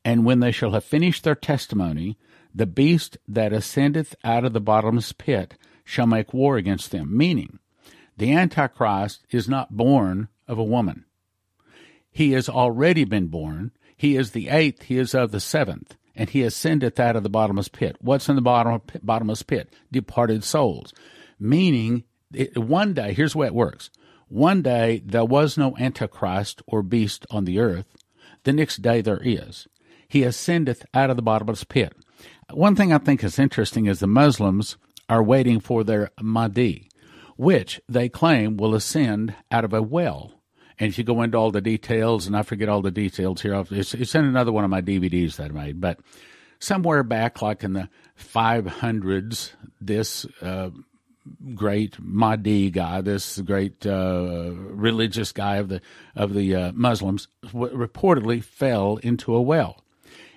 And 0.06 0.24
when 0.24 0.40
they 0.40 0.52
shall 0.52 0.72
have 0.72 0.84
finished 0.84 1.24
their 1.24 1.36
testimony, 1.36 2.18
the 2.54 2.66
beast 2.66 3.18
that 3.28 3.54
ascendeth 3.54 4.16
out 4.24 4.46
of 4.46 4.54
the 4.54 4.62
bottomless 4.62 5.12
pit 5.12 5.56
shall 5.84 6.08
make 6.08 6.34
war 6.34 6.58
against 6.58 6.92
them. 6.92 7.16
Meaning, 7.16 7.60
the 8.16 8.34
Antichrist 8.34 9.26
is 9.32 9.50
not 9.50 9.76
born 9.76 10.28
of 10.48 10.58
a 10.58 10.64
woman. 10.64 11.06
He 12.10 12.32
has 12.32 12.50
already 12.50 13.04
been 13.04 13.28
born. 13.28 13.72
He 13.96 14.16
is 14.16 14.32
the 14.32 14.50
eighth, 14.50 14.84
he 14.84 14.98
is 14.98 15.14
of 15.14 15.32
the 15.32 15.40
seventh 15.40 15.96
and 16.18 16.32
he 16.32 16.42
ascendeth 16.42 17.00
out 17.00 17.16
of 17.16 17.24
the 17.24 17.30
bottomless 17.30 17.68
pit. 17.70 17.96
What's 18.02 18.28
in 18.28 18.36
the 18.36 18.42
bottom, 18.42 18.82
bottomless 19.04 19.44
pit? 19.44 19.72
Departed 19.92 20.44
souls. 20.44 20.94
Meaning, 21.40 22.04
it, 22.34 22.58
one 22.58 22.94
day, 22.94 23.14
here's 23.14 23.34
the 23.34 23.38
way 23.38 23.48
it 23.48 23.54
works. 23.54 23.92
One 24.28 24.62
day 24.64 25.04
there 25.06 25.24
was 25.24 25.58
no 25.58 25.78
Antichrist 25.78 26.62
or 26.68 26.82
beast 26.82 27.26
on 27.30 27.46
the 27.46 27.60
earth. 27.60 27.86
The 28.44 28.52
next 28.52 28.82
day 28.82 29.02
there 29.02 29.22
is. 29.24 29.68
He 30.10 30.24
ascendeth 30.24 30.86
out 30.94 31.10
of 31.10 31.16
the 31.16 31.22
bottomless 31.22 31.64
pit. 31.64 31.94
One 32.52 32.76
thing 32.76 32.92
I 32.92 32.98
think 32.98 33.24
is 33.24 33.38
interesting 33.38 33.86
is 33.86 34.00
the 34.00 34.08
Muslims 34.08 34.78
are 35.08 35.24
waiting 35.24 35.60
for 35.60 35.84
their 35.84 36.10
Mahdi, 36.20 36.90
which 37.36 37.80
they 37.88 38.10
claim 38.10 38.58
will 38.58 38.74
ascend 38.74 39.36
out 39.52 39.64
of 39.64 39.74
a 39.74 39.82
well. 39.82 40.34
And 40.80 40.90
if 40.90 40.98
you 40.98 41.04
go 41.04 41.22
into 41.24 41.38
all 41.38 41.52
the 41.52 41.62
details, 41.62 42.28
and 42.28 42.38
I 42.38 42.44
forget 42.44 42.70
all 42.70 42.82
the 42.82 42.92
details 42.92 43.42
here, 43.42 43.66
it's, 43.72 43.94
it's 43.94 44.16
in 44.16 44.26
another 44.26 44.52
one 44.52 44.64
of 44.64 44.70
my 44.70 44.82
DVDs 44.82 45.38
that 45.38 45.50
I 45.50 45.54
made, 45.54 45.82
but 45.82 46.00
somewhere 46.60 47.04
back, 47.04 47.42
like 47.42 47.64
in 47.64 47.74
the 47.74 47.90
500s, 48.20 49.52
this 49.82 50.26
uh, 50.42 50.70
great 51.56 51.98
Mahdi 52.00 52.70
guy, 52.70 53.02
this 53.02 53.40
great 53.40 53.86
uh, 53.86 54.52
religious 54.54 55.32
guy 55.32 55.58
of 55.58 55.70
the 55.70 55.82
of 56.16 56.34
the 56.34 56.56
uh, 56.56 56.72
Muslims, 56.74 57.28
reportedly 57.46 58.44
fell 58.44 58.98
into 58.98 59.36
a 59.36 59.42
well, 59.42 59.84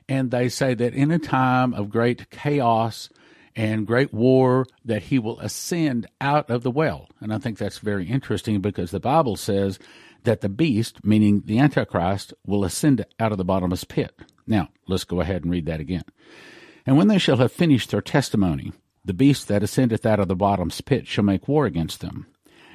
and 0.09 0.31
they 0.31 0.49
say 0.49 0.75
that 0.75 0.95
in 0.95 1.11
a 1.11 1.19
time 1.19 1.75
of 1.75 1.91
great 1.91 2.31
chaos 2.31 3.09
and 3.57 3.87
great 3.87 4.13
war, 4.13 4.67
that 4.85 5.05
he 5.05 5.19
will 5.19 5.41
ascend 5.41 6.07
out 6.21 6.51
of 6.51 6.63
the 6.63 6.71
well, 6.71 7.09
and 7.21 7.33
I 7.33 7.39
think 7.39 7.59
that's 7.59 7.79
very 7.79 8.07
interesting 8.07 8.61
because 8.61 8.91
the 8.91 9.01
Bible 9.01 9.37
says 9.37 9.79
that 10.25 10.41
the 10.41 10.49
beast, 10.49 11.05
meaning 11.05 11.43
the 11.45 11.59
Antichrist, 11.59 12.35
will 12.47 12.65
ascend 12.65 13.05
out 13.19 13.33
of 13.33 13.39
the 13.39 13.45
bottomless 13.45 13.85
pit. 13.85 14.15
Now, 14.47 14.69
let's 14.87 15.05
go 15.05 15.21
ahead 15.21 15.43
and 15.43 15.51
read 15.51 15.67
that 15.67 15.81
again. 15.81 16.05
And 16.87 16.97
when 16.97 17.09
they 17.09 17.19
shall 17.19 17.39
have 17.39 17.53
finished 17.53 17.91
their 17.91 18.01
testimony, 18.01 18.73
the 19.05 19.15
beast 19.15 19.49
that 19.49 19.63
ascendeth 19.63 20.07
out 20.07 20.21
of 20.21 20.29
the 20.29 20.37
bottomless 20.37 20.81
pit 20.81 21.07
shall 21.07 21.25
make 21.25 21.49
war 21.49 21.67
against 21.67 22.01
them, 22.01 22.27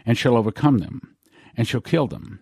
and 0.05 0.17
shall 0.17 0.37
overcome 0.37 0.79
them, 0.79 1.15
and 1.55 1.67
shall 1.67 1.81
kill 1.81 2.07
them. 2.07 2.39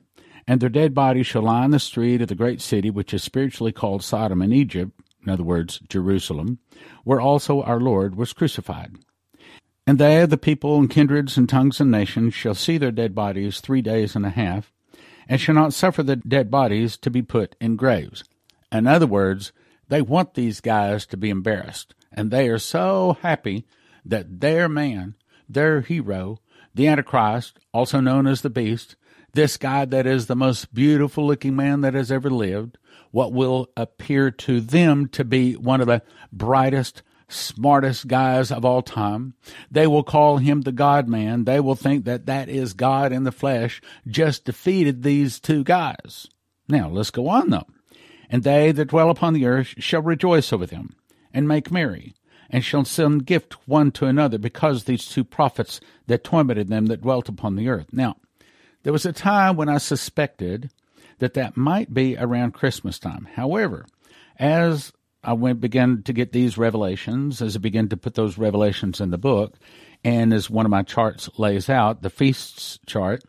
And 0.48 0.60
their 0.60 0.70
dead 0.70 0.94
bodies 0.94 1.28
shall 1.28 1.44
lie 1.44 1.66
in 1.66 1.72
the 1.72 1.80
street 1.80 2.22
of 2.22 2.28
the 2.28 2.36
great 2.36 2.62
city, 2.62 2.90
which 2.90 3.14
is 3.14 3.24
spiritually 3.24 3.72
called 3.72 4.04
Sodom 4.04 4.42
and 4.42 4.54
Egypt, 4.54 4.92
in 5.26 5.32
other 5.32 5.44
words, 5.44 5.80
Jerusalem, 5.90 6.60
where 7.04 7.22
also 7.22 7.62
our 7.62 7.80
Lord 7.80 8.16
was 8.16 8.34
crucified. 8.34 8.96
And 9.86 10.00
they, 10.00 10.26
the 10.26 10.38
people 10.38 10.78
and 10.78 10.90
kindreds 10.90 11.38
and 11.38 11.48
tongues 11.48 11.82
and 11.82 11.92
nations, 11.92 12.34
shall 12.34 12.56
see 12.56 12.78
their 12.78 12.92
dead 12.92 13.14
bodies 13.14 13.60
three 13.60 13.82
days 13.82 14.16
and 14.16 14.26
a 14.26 14.30
half, 14.30 14.72
and 15.28 15.40
shall 15.40 15.56
not 15.56 15.74
suffer 15.74 16.04
the 16.04 16.16
dead 16.16 16.50
bodies 16.50 16.98
to 16.98 17.10
be 17.10 17.22
put 17.22 17.56
in 17.60 17.76
graves. 17.76 18.24
In 18.72 18.88
other 18.88 19.08
words, 19.08 19.52
they 19.90 20.02
want 20.02 20.34
these 20.34 20.62
guys 20.62 21.06
to 21.08 21.18
be 21.18 21.30
embarrassed, 21.30 21.94
and 22.12 22.32
they 22.32 22.48
are 22.50 22.60
so 22.60 23.18
happy 23.22 23.66
that 24.06 24.42
their 24.42 24.68
man, 24.70 25.16
their 25.48 25.82
hero, 25.82 26.40
the 26.74 26.88
Antichrist, 26.88 27.60
also 27.74 28.00
known 28.00 28.26
as 28.26 28.42
the 28.42 28.50
Beast, 28.50 28.96
this 29.34 29.58
guy 29.58 29.86
that 29.86 30.06
is 30.06 30.28
the 30.28 30.36
most 30.36 30.74
beautiful 30.74 31.26
looking 31.26 31.56
man 31.56 31.82
that 31.82 31.94
has 31.94 32.12
ever 32.12 32.30
lived, 32.30 32.78
what 33.14 33.32
will 33.32 33.70
appear 33.78 34.32
to 34.32 34.60
them 34.60 35.08
to 35.08 35.24
be 35.24 35.54
one 35.54 35.80
of 35.82 35.86
the 35.86 36.02
brightest, 36.32 37.04
smartest 37.28 38.08
guys 38.08 38.52
of 38.52 38.66
all 38.66 38.82
time. 38.82 39.36
They 39.70 39.86
will 39.86 40.04
call 40.04 40.38
him 40.38 40.62
the 40.62 40.72
God 40.72 41.08
man. 41.08 41.44
They 41.44 41.60
will 41.60 41.76
think 41.76 42.06
that 42.06 42.26
that 42.26 42.50
is 42.50 42.74
God 42.74 43.12
in 43.12 43.24
the 43.24 43.32
flesh 43.32 43.82
just 44.08 44.46
defeated 44.46 45.04
these 45.04 45.40
two 45.40 45.64
guys. 45.64 46.28
Now, 46.68 46.90
let's 46.90 47.12
go 47.12 47.28
on 47.30 47.52
though. 47.52 47.68
And 48.32 48.42
they 48.42 48.72
that 48.72 48.86
dwell 48.86 49.12
upon 49.12 49.34
the 49.34 49.46
earth 49.46 49.76
shall 49.78 50.02
rejoice 50.02 50.52
over 50.52 50.66
them, 50.66 50.96
and 51.32 51.48
make 51.48 51.70
merry, 51.70 52.16
and 52.50 52.66
shall 52.66 52.84
send 52.84 53.28
gift 53.28 53.68
one 53.68 53.92
to 53.92 54.08
another, 54.08 54.40
because 54.40 54.86
these 54.86 55.06
two 55.08 55.24
prophets 55.24 55.80
that 56.08 56.24
tormented 56.24 56.68
them 56.68 56.88
that 56.88 57.02
dwelt 57.02 57.30
upon 57.30 57.58
the 57.58 57.70
earth. 57.70 57.94
Now, 57.94 58.18
there 58.82 58.94
was 58.94 59.06
a 59.06 59.14
time 59.14 59.56
when 59.56 59.70
I 59.70 59.78
suspected 59.78 60.72
that 61.24 61.36
that 61.36 61.56
might 61.56 61.94
be 61.94 62.18
around 62.18 62.54
Christmas 62.54 63.00
time. 63.00 63.30
However, 63.34 63.86
as 64.38 64.92
I 65.24 65.32
went 65.32 65.62
began 65.62 66.04
to 66.04 66.12
get 66.12 66.34
these 66.34 66.58
revelations, 66.58 67.42
as 67.42 67.56
I 67.56 67.60
began 67.60 67.88
to 67.90 67.98
put 67.98 68.16
those 68.16 68.38
revelations 68.38 69.00
in 69.00 69.10
the 69.10 69.18
book, 69.18 69.58
and 70.04 70.34
as 70.34 70.50
one 70.50 70.66
of 70.66 70.70
my 70.70 70.84
charts 70.84 71.30
lays 71.38 71.70
out, 71.70 72.02
the 72.02 72.10
feasts 72.10 72.78
chart, 72.86 73.24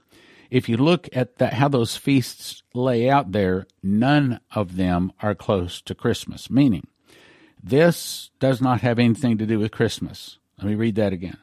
if 0.50 0.68
you 0.68 0.76
look 0.76 1.09
at 1.12 1.37
that, 1.37 1.52
how 1.52 1.68
those 1.68 1.96
feasts 1.96 2.64
lay 2.74 3.09
out 3.09 3.30
there, 3.30 3.64
none 3.80 4.40
of 4.50 4.74
them 4.74 5.12
are 5.22 5.37
close 5.37 5.80
to 5.83 5.94
Christmas, 5.94 6.50
meaning 6.50 6.88
this 7.62 8.30
does 8.40 8.61
not 8.61 8.80
have 8.80 8.98
anything 8.98 9.38
to 9.38 9.46
do 9.46 9.61
with 9.61 9.70
Christmas. 9.70 10.38
Let 10.59 10.66
me 10.66 10.74
read 10.74 10.96
that 10.96 11.12
again. 11.12 11.38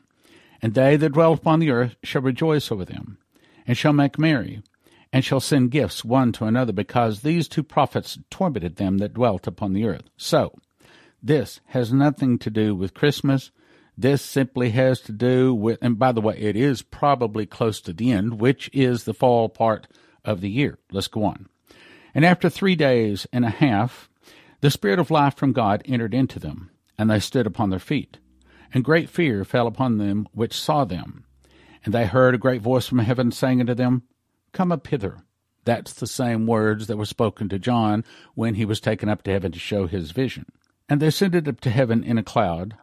And 0.61 0.73
they 0.73 0.97
that 0.97 1.13
dwell 1.13 1.31
upon 1.31 1.59
the 1.59 1.71
earth 1.71 1.95
shall 2.03 2.21
rejoice 2.21 2.71
over 2.73 2.83
them, 2.83 3.19
and 3.65 3.77
shall 3.77 3.93
make 3.93 4.19
merry, 4.19 4.61
and 5.13 5.25
shall 5.25 5.39
send 5.39 5.71
gifts 5.71 6.05
one 6.05 6.31
to 6.33 6.45
another, 6.45 6.71
because 6.71 7.21
these 7.21 7.47
two 7.47 7.63
prophets 7.63 8.17
tormented 8.29 8.77
them 8.77 8.99
that 8.99 9.13
dwelt 9.13 9.47
upon 9.47 9.73
the 9.73 9.85
earth. 9.85 10.09
So, 10.17 10.53
this 11.21 11.59
has 11.67 11.93
nothing 11.93 12.39
to 12.39 12.49
do 12.49 12.75
with 12.75 12.93
Christmas. 12.93 13.51
This 13.97 14.21
simply 14.21 14.71
has 14.71 15.01
to 15.01 15.11
do 15.11 15.53
with, 15.53 15.77
and 15.81 15.99
by 15.99 16.11
the 16.11 16.21
way, 16.21 16.37
it 16.37 16.55
is 16.55 16.81
probably 16.81 17.45
close 17.45 17.81
to 17.81 17.93
the 17.93 18.11
end, 18.11 18.39
which 18.39 18.69
is 18.73 19.03
the 19.03 19.13
fall 19.13 19.49
part 19.49 19.87
of 20.23 20.41
the 20.41 20.49
year. 20.49 20.79
Let's 20.91 21.07
go 21.07 21.23
on. 21.25 21.47
And 22.15 22.25
after 22.25 22.49
three 22.49 22.75
days 22.75 23.27
and 23.31 23.45
a 23.45 23.49
half, 23.49 24.09
the 24.61 24.71
Spirit 24.71 24.99
of 24.99 25.11
life 25.11 25.35
from 25.35 25.53
God 25.53 25.81
entered 25.85 26.13
into 26.13 26.39
them, 26.39 26.71
and 26.97 27.09
they 27.09 27.19
stood 27.19 27.47
upon 27.47 27.69
their 27.69 27.79
feet. 27.79 28.17
And 28.73 28.83
great 28.83 29.09
fear 29.09 29.43
fell 29.43 29.67
upon 29.67 29.97
them 29.97 30.27
which 30.33 30.59
saw 30.59 30.85
them. 30.85 31.25
And 31.83 31.93
they 31.93 32.05
heard 32.05 32.35
a 32.35 32.39
great 32.39 32.61
voice 32.61 32.87
from 32.87 32.99
heaven 32.99 33.31
saying 33.31 33.59
unto 33.59 33.73
them, 33.73 34.03
Come 34.53 34.71
up 34.71 34.87
hither. 34.87 35.19
That's 35.63 35.93
the 35.93 36.07
same 36.07 36.47
words 36.47 36.87
that 36.87 36.97
were 36.97 37.05
spoken 37.05 37.47
to 37.49 37.59
John 37.59 38.03
when 38.33 38.55
he 38.55 38.65
was 38.65 38.79
taken 38.79 39.09
up 39.09 39.23
to 39.23 39.31
heaven 39.31 39.51
to 39.51 39.59
show 39.59 39.87
his 39.87 40.11
vision. 40.11 40.45
And 40.89 40.99
they 40.99 41.07
ascended 41.07 41.47
up 41.47 41.61
to 41.61 41.69
heaven 41.69 42.03
in 42.03 42.17
a 42.17 42.23
cloud, 42.23 42.75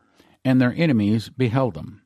and 0.44 0.61
their 0.61 0.72
enemies 0.76 1.28
beheld 1.28 1.74
them. 1.74 2.02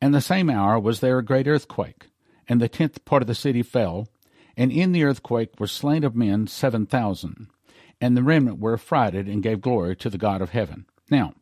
And 0.00 0.14
the 0.14 0.20
same 0.20 0.48
hour 0.48 0.78
was 0.78 1.00
there 1.00 1.18
a 1.18 1.24
great 1.24 1.48
earthquake, 1.48 2.08
and 2.48 2.60
the 2.60 2.68
tenth 2.68 3.04
part 3.04 3.22
of 3.22 3.28
the 3.28 3.34
city 3.34 3.62
fell, 3.62 4.08
and 4.56 4.70
in 4.70 4.92
the 4.92 5.04
earthquake 5.04 5.58
were 5.58 5.66
slain 5.66 6.04
of 6.04 6.14
men 6.14 6.46
seven 6.46 6.86
thousand, 6.86 7.48
and 8.00 8.16
the 8.16 8.22
remnant 8.22 8.58
were 8.58 8.74
affrighted 8.74 9.26
and 9.26 9.42
gave 9.42 9.60
glory 9.60 9.96
to 9.96 10.10
the 10.10 10.18
God 10.18 10.40
of 10.42 10.50
heaven. 10.50 10.86
Now, 11.10 11.34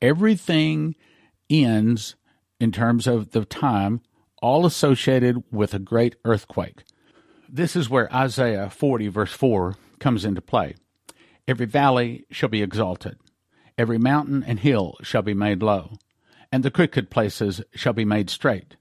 everything 0.00 0.94
ends 1.50 2.16
in 2.60 2.72
terms 2.72 3.06
of 3.06 3.32
the 3.32 3.44
time, 3.44 4.00
all 4.42 4.66
associated 4.66 5.42
with 5.50 5.74
a 5.74 5.78
great 5.78 6.16
earthquake. 6.24 6.84
This 7.48 7.76
is 7.76 7.90
where 7.90 8.12
Isaiah 8.14 8.70
40, 8.70 9.08
verse 9.08 9.32
4, 9.32 9.76
comes 9.98 10.24
into 10.24 10.40
play. 10.40 10.74
Every 11.46 11.66
valley 11.66 12.26
shall 12.30 12.50
be 12.50 12.62
exalted, 12.62 13.16
Every 13.78 13.98
mountain 13.98 14.42
and 14.42 14.58
hill 14.58 14.96
shall 15.02 15.22
be 15.22 15.34
made 15.34 15.62
low, 15.62 15.98
and 16.50 16.64
the 16.64 16.70
crooked 16.70 17.10
places 17.10 17.62
shall 17.72 17.92
be 17.92 18.04
made 18.04 18.28
straight, 18.28 18.74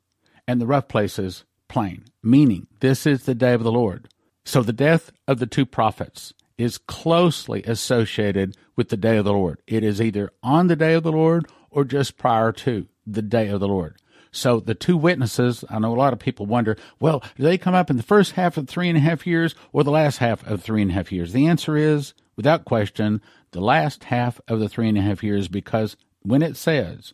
and 0.48 0.60
the 0.60 0.66
rough 0.66 0.88
places 0.88 1.46
plain. 1.68 2.06
Meaning, 2.24 2.66
this 2.80 3.06
is 3.06 3.24
the 3.24 3.36
day 3.36 3.54
of 3.54 3.64
the 3.64 3.72
Lord. 3.72 4.10
So 4.44 4.64
the 4.64 4.74
death 4.74 5.12
of 5.28 5.38
the 5.38 5.46
two 5.46 5.68
prophets 5.68 6.34
is 6.58 6.80
closely 6.80 7.62
associated 7.64 8.58
with 8.76 8.90
the 8.90 8.98
day 8.98 9.18
of 9.18 9.26
the 9.26 9.34
Lord. 9.34 9.62
It 9.68 9.84
is 9.84 10.02
either 10.02 10.32
on 10.42 10.66
the 10.66 10.76
day 10.76 10.96
of 10.96 11.04
the 11.04 11.12
Lord 11.12 11.46
or 11.70 11.84
just 11.84 12.18
prior 12.18 12.52
to 12.54 12.88
the 13.06 13.22
day 13.22 13.50
of 13.50 13.60
the 13.60 13.68
Lord. 13.68 13.98
So 14.38 14.60
the 14.60 14.76
two 14.76 14.98
witnesses, 14.98 15.66
I 15.68 15.80
know 15.80 15.94
a 15.94 15.98
lot 15.98 16.14
of 16.14 16.20
people 16.20 16.46
wonder, 16.46 16.78
well, 17.00 17.24
do 17.36 17.44
they 17.44 17.58
come 17.58 17.74
up 17.74 17.90
in 17.90 17.98
the 17.98 18.04
first 18.04 18.34
half 18.34 18.56
of 18.56 18.70
three 18.70 18.88
and 18.88 18.96
a 18.98 19.02
half 19.02 19.26
years 19.26 19.56
or 19.74 19.84
the 19.84 19.92
last 19.92 20.20
half 20.20 20.46
of 20.46 20.62
three 20.62 20.84
and 20.84 20.92
a 20.92 20.94
half 20.94 21.12
years? 21.12 21.34
The 21.34 21.48
answer 21.48 21.76
is, 21.76 22.14
without 22.36 22.64
question, 22.64 23.20
the 23.52 23.62
last 23.62 24.06
half 24.06 24.40
of 24.48 24.60
the 24.60 24.70
three 24.70 24.88
and 24.88 24.98
a 24.98 25.02
half 25.02 25.24
years, 25.24 25.48
because 25.48 25.98
when 26.22 26.44
it 26.44 26.56
says, 26.56 27.14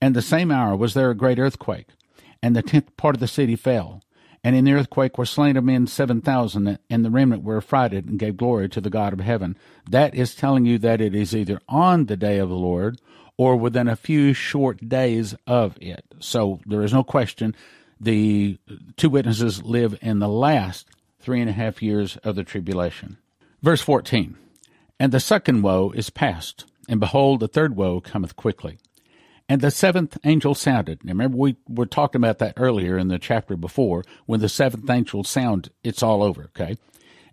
And 0.00 0.16
the 0.16 0.22
same 0.22 0.50
hour 0.50 0.74
was 0.74 0.94
there 0.94 1.10
a 1.10 1.14
great 1.14 1.38
earthquake, 1.38 1.88
and 2.42 2.56
the 2.56 2.62
tenth 2.62 2.96
part 2.96 3.14
of 3.14 3.20
the 3.20 3.28
city 3.28 3.54
fell, 3.54 4.00
and 4.42 4.54
in 4.54 4.64
the 4.64 4.72
earthquake 4.72 5.18
were 5.18 5.26
slain 5.26 5.56
of 5.56 5.64
men 5.64 5.86
seven 5.86 6.20
thousand, 6.20 6.78
and 6.88 7.04
the 7.04 7.10
remnant 7.10 7.42
were 7.42 7.58
affrighted 7.58 8.06
and 8.06 8.18
gave 8.18 8.36
glory 8.36 8.68
to 8.68 8.80
the 8.80 8.90
God 8.90 9.12
of 9.12 9.20
heaven. 9.20 9.56
That 9.88 10.14
is 10.14 10.34
telling 10.34 10.64
you 10.64 10.78
that 10.78 11.00
it 11.00 11.14
is 11.14 11.34
either 11.34 11.60
on 11.68 12.06
the 12.06 12.16
day 12.16 12.38
of 12.38 12.48
the 12.48 12.54
Lord 12.54 13.00
or 13.36 13.56
within 13.56 13.88
a 13.88 13.96
few 13.96 14.32
short 14.32 14.88
days 14.88 15.34
of 15.46 15.76
it. 15.80 16.04
So 16.18 16.60
there 16.66 16.82
is 16.82 16.92
no 16.92 17.04
question 17.04 17.54
the 18.00 18.58
two 18.96 19.10
witnesses 19.10 19.62
live 19.62 19.98
in 20.00 20.18
the 20.18 20.28
last 20.28 20.86
three 21.20 21.40
and 21.40 21.50
a 21.50 21.52
half 21.52 21.82
years 21.82 22.16
of 22.18 22.36
the 22.36 22.44
tribulation. 22.44 23.18
Verse 23.60 23.80
14 23.80 24.36
and 25.00 25.12
the 25.12 25.20
second 25.20 25.62
woe 25.62 25.92
is 25.94 26.10
past, 26.10 26.64
and 26.88 26.98
behold, 26.98 27.38
the 27.40 27.48
third 27.48 27.76
woe 27.76 28.00
cometh 28.00 28.34
quickly. 28.34 28.78
And 29.48 29.60
the 29.62 29.70
seventh 29.70 30.18
angel 30.24 30.54
sounded. 30.54 31.04
Now 31.04 31.12
remember, 31.12 31.38
we 31.38 31.56
were 31.68 31.86
talking 31.86 32.20
about 32.20 32.38
that 32.38 32.54
earlier 32.58 32.98
in 32.98 33.08
the 33.08 33.18
chapter 33.18 33.56
before. 33.56 34.04
When 34.26 34.40
the 34.40 34.48
seventh 34.48 34.88
angel 34.90 35.24
sound, 35.24 35.70
it's 35.82 36.02
all 36.02 36.22
over, 36.22 36.50
okay? 36.56 36.76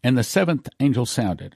And 0.01 0.17
the 0.17 0.23
seventh 0.23 0.69
angel 0.79 1.05
sounded, 1.05 1.55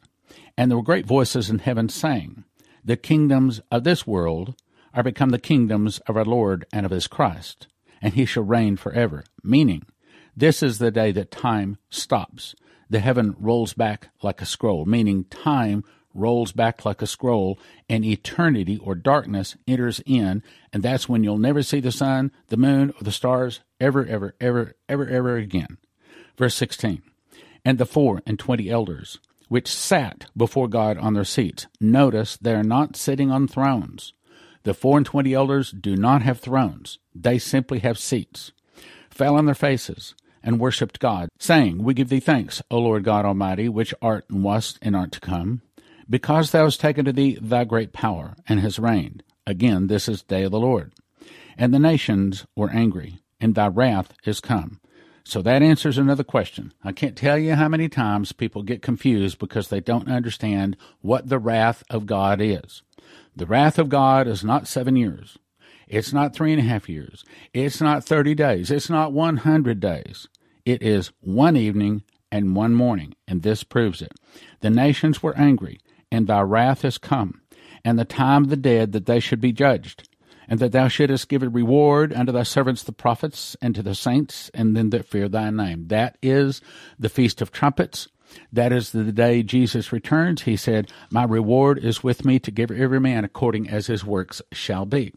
and 0.57 0.69
there 0.69 0.77
were 0.77 0.83
great 0.83 1.05
voices 1.05 1.49
in 1.49 1.59
heaven 1.59 1.87
saying, 1.87 2.43
The 2.83 2.97
kingdoms 2.97 3.61
of 3.71 3.83
this 3.83 4.05
world 4.05 4.55
are 4.93 5.03
become 5.03 5.29
the 5.29 5.39
kingdoms 5.39 5.99
of 5.99 6.17
our 6.17 6.25
Lord 6.25 6.65
and 6.73 6.85
of 6.85 6.91
his 6.91 7.07
Christ, 7.07 7.67
and 8.01 8.15
he 8.15 8.25
shall 8.25 8.43
reign 8.43 8.75
forever. 8.75 9.23
Meaning, 9.43 9.83
this 10.35 10.63
is 10.63 10.79
the 10.79 10.91
day 10.91 11.11
that 11.11 11.31
time 11.31 11.77
stops. 11.89 12.55
The 12.89 12.99
heaven 12.99 13.35
rolls 13.39 13.73
back 13.73 14.09
like 14.23 14.41
a 14.41 14.45
scroll, 14.45 14.85
meaning 14.85 15.25
time 15.25 15.83
rolls 16.13 16.51
back 16.51 16.85
like 16.85 17.01
a 17.01 17.07
scroll, 17.07 17.59
and 17.89 18.03
eternity 18.03 18.77
or 18.77 18.95
darkness 18.95 19.55
enters 19.67 20.01
in, 20.05 20.43
and 20.73 20.83
that's 20.83 21.07
when 21.07 21.23
you'll 21.23 21.37
never 21.37 21.63
see 21.63 21.79
the 21.79 21.91
sun, 21.91 22.31
the 22.47 22.57
moon, 22.57 22.91
or 22.91 23.03
the 23.03 23.11
stars 23.11 23.61
ever, 23.79 24.05
ever, 24.05 24.35
ever, 24.39 24.75
ever, 24.87 25.07
ever 25.07 25.37
again. 25.37 25.77
Verse 26.37 26.55
16 26.55 27.01
And 27.65 27.77
the 27.77 27.85
four 27.85 28.21
and 28.25 28.39
twenty 28.39 28.69
elders, 28.69 29.19
which 29.47 29.67
sat 29.67 30.25
before 30.35 30.67
God 30.67 30.97
on 30.97 31.13
their 31.13 31.23
seats, 31.23 31.67
notice 31.79 32.37
they 32.37 32.53
are 32.53 32.63
not 32.63 32.95
sitting 32.95 33.31
on 33.31 33.47
thrones. 33.47 34.13
The 34.63 34.73
four 34.73 34.97
and 34.97 35.05
twenty 35.05 35.33
elders 35.33 35.71
do 35.71 35.95
not 35.95 36.21
have 36.21 36.39
thrones, 36.39 36.99
they 37.15 37.39
simply 37.39 37.79
have 37.79 37.97
seats, 37.97 38.51
fell 39.09 39.35
on 39.35 39.45
their 39.45 39.55
faces 39.55 40.15
and 40.43 40.59
worshipped 40.59 40.99
God, 40.99 41.29
saying, 41.37 41.83
We 41.83 41.93
give 41.93 42.09
thee 42.09 42.19
thanks, 42.19 42.61
O 42.71 42.79
Lord 42.79 43.03
God 43.03 43.25
Almighty, 43.25 43.69
which 43.69 43.93
art 44.01 44.25
and 44.29 44.43
wast 44.43 44.79
and 44.81 44.95
art 44.95 45.11
to 45.13 45.19
come, 45.19 45.61
because 46.09 46.51
thou 46.51 46.63
hast 46.63 46.79
taken 46.79 47.05
to 47.05 47.13
thee 47.13 47.37
thy 47.41 47.63
great 47.63 47.93
power, 47.93 48.35
and 48.47 48.59
hast 48.59 48.79
reigned. 48.79 49.23
Again, 49.45 49.87
this 49.87 50.07
is 50.07 50.23
day 50.23 50.43
of 50.43 50.51
the 50.51 50.59
Lord. 50.59 50.93
And 51.57 51.73
the 51.73 51.79
nations 51.79 52.45
were 52.55 52.69
angry, 52.69 53.19
and 53.39 53.55
thy 53.55 53.67
wrath 53.67 54.13
is 54.25 54.39
come. 54.39 54.79
So 55.23 55.41
that 55.43 55.61
answers 55.61 55.97
another 55.97 56.23
question. 56.23 56.73
I 56.83 56.91
can't 56.91 57.15
tell 57.15 57.37
you 57.37 57.55
how 57.55 57.67
many 57.67 57.87
times 57.89 58.31
people 58.31 58.63
get 58.63 58.81
confused 58.81 59.37
because 59.37 59.67
they 59.67 59.79
don't 59.79 60.07
understand 60.09 60.75
what 61.01 61.29
the 61.29 61.37
wrath 61.37 61.83
of 61.89 62.05
God 62.05 62.41
is. 62.41 62.81
The 63.35 63.45
wrath 63.45 63.77
of 63.77 63.89
God 63.89 64.27
is 64.27 64.43
not 64.43 64.67
seven 64.67 64.95
years. 64.95 65.37
It's 65.87 66.13
not 66.13 66.33
three 66.33 66.51
and 66.53 66.61
a 66.61 66.65
half 66.65 66.89
years. 66.89 67.23
It's 67.53 67.81
not 67.81 68.03
30 68.03 68.35
days. 68.35 68.71
It's 68.71 68.89
not 68.89 69.13
100 69.13 69.79
days. 69.79 70.27
It 70.65 70.81
is 70.81 71.11
one 71.19 71.55
evening 71.55 72.03
and 72.31 72.55
one 72.55 72.73
morning, 72.75 73.15
and 73.27 73.41
this 73.41 73.63
proves 73.63 74.01
it. 74.01 74.13
The 74.61 74.69
nations 74.69 75.23
were 75.23 75.37
angry, 75.37 75.79
and 76.11 76.27
thy 76.27 76.41
wrath 76.41 76.83
is 76.85 76.97
come, 76.97 77.41
and 77.83 77.97
the 77.97 78.05
time 78.05 78.43
of 78.43 78.49
the 78.49 78.57
dead 78.57 78.91
that 78.93 79.05
they 79.05 79.19
should 79.19 79.41
be 79.41 79.51
judged, 79.51 80.07
and 80.47 80.59
that 80.59 80.71
thou 80.71 80.87
shouldest 80.87 81.29
give 81.29 81.43
a 81.43 81.49
reward 81.49 82.13
unto 82.13 82.31
thy 82.31 82.43
servants 82.43 82.83
the 82.83 82.91
prophets, 82.91 83.55
and 83.61 83.75
to 83.75 83.83
the 83.83 83.95
saints, 83.95 84.49
and 84.53 84.75
them 84.75 84.89
that 84.89 85.05
fear 85.05 85.29
thy 85.29 85.49
name. 85.49 85.87
That 85.87 86.17
is 86.21 86.61
the 86.97 87.09
Feast 87.09 87.41
of 87.41 87.51
Trumpets. 87.51 88.07
That 88.51 88.71
is 88.71 88.91
the 88.91 89.11
day 89.11 89.43
Jesus 89.43 89.91
returns. 89.91 90.43
He 90.43 90.55
said, 90.55 90.91
My 91.09 91.23
reward 91.23 91.83
is 91.83 92.03
with 92.03 92.25
me 92.25 92.39
to 92.39 92.51
give 92.51 92.71
every 92.71 92.99
man 92.99 93.23
according 93.23 93.69
as 93.69 93.87
his 93.87 94.05
works 94.05 94.41
shall 94.51 94.85
be. 94.85 95.13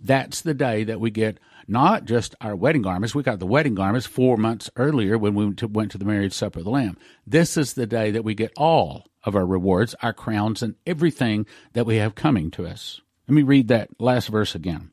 That's 0.00 0.40
the 0.40 0.54
day 0.54 0.84
that 0.84 1.00
we 1.00 1.10
get 1.10 1.38
not 1.68 2.04
just 2.04 2.34
our 2.40 2.56
wedding 2.56 2.82
garments. 2.82 3.14
We 3.14 3.22
got 3.22 3.38
the 3.38 3.46
wedding 3.46 3.74
garments 3.74 4.06
four 4.06 4.36
months 4.36 4.70
earlier 4.76 5.16
when 5.16 5.34
we 5.34 5.46
went 5.66 5.92
to 5.92 5.98
the 5.98 6.04
marriage 6.04 6.32
supper 6.32 6.58
of 6.58 6.64
the 6.64 6.70
Lamb. 6.70 6.96
This 7.26 7.56
is 7.56 7.74
the 7.74 7.86
day 7.86 8.10
that 8.10 8.24
we 8.24 8.34
get 8.34 8.52
all 8.56 9.06
of 9.24 9.36
our 9.36 9.46
rewards, 9.46 9.94
our 10.02 10.12
crowns, 10.12 10.62
and 10.62 10.74
everything 10.86 11.46
that 11.72 11.86
we 11.86 11.96
have 11.96 12.14
coming 12.14 12.50
to 12.52 12.66
us. 12.66 13.00
Let 13.28 13.34
me 13.34 13.42
read 13.42 13.68
that 13.68 14.00
last 14.00 14.28
verse 14.28 14.54
again. 14.54 14.90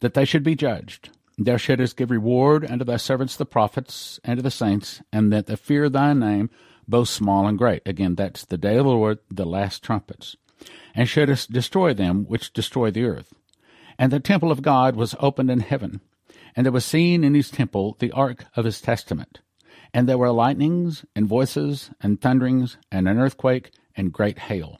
That 0.00 0.14
they 0.14 0.24
should 0.24 0.42
be 0.42 0.54
judged. 0.54 1.10
Thou 1.38 1.56
shouldest 1.56 1.96
give 1.96 2.10
reward 2.10 2.64
unto 2.70 2.84
thy 2.84 2.96
servants 2.96 3.36
the 3.36 3.46
prophets 3.46 4.20
and 4.24 4.38
to 4.38 4.42
the 4.42 4.50
saints, 4.50 5.00
and 5.12 5.32
that 5.32 5.46
the 5.46 5.56
fear 5.56 5.84
of 5.84 5.92
thy 5.92 6.12
name, 6.12 6.50
both 6.86 7.08
small 7.08 7.46
and 7.46 7.58
great. 7.58 7.82
Again, 7.86 8.14
that's 8.14 8.44
the 8.44 8.58
day 8.58 8.76
of 8.76 8.84
the 8.84 8.90
Lord, 8.90 9.18
the 9.30 9.46
last 9.46 9.82
trumpets. 9.82 10.36
And 10.94 11.08
shouldest 11.08 11.52
destroy 11.52 11.94
them 11.94 12.24
which 12.24 12.52
destroy 12.52 12.90
the 12.90 13.04
earth 13.04 13.32
and 13.98 14.10
the 14.12 14.20
temple 14.20 14.50
of 14.50 14.62
God 14.62 14.96
was 14.96 15.14
opened 15.20 15.50
in 15.50 15.60
heaven, 15.60 16.00
and 16.56 16.66
there 16.66 16.72
was 16.72 16.84
seen 16.84 17.24
in 17.24 17.34
his 17.34 17.50
temple 17.50 17.96
the 17.98 18.10
ark 18.10 18.46
of 18.56 18.64
his 18.64 18.80
testament. 18.80 19.40
And 19.94 20.08
there 20.08 20.18
were 20.18 20.30
lightnings, 20.30 21.04
and 21.14 21.26
voices, 21.26 21.90
and 22.00 22.20
thunderings, 22.20 22.76
and 22.90 23.06
an 23.06 23.18
earthquake, 23.18 23.72
and 23.96 24.12
great 24.12 24.38
hail. 24.38 24.78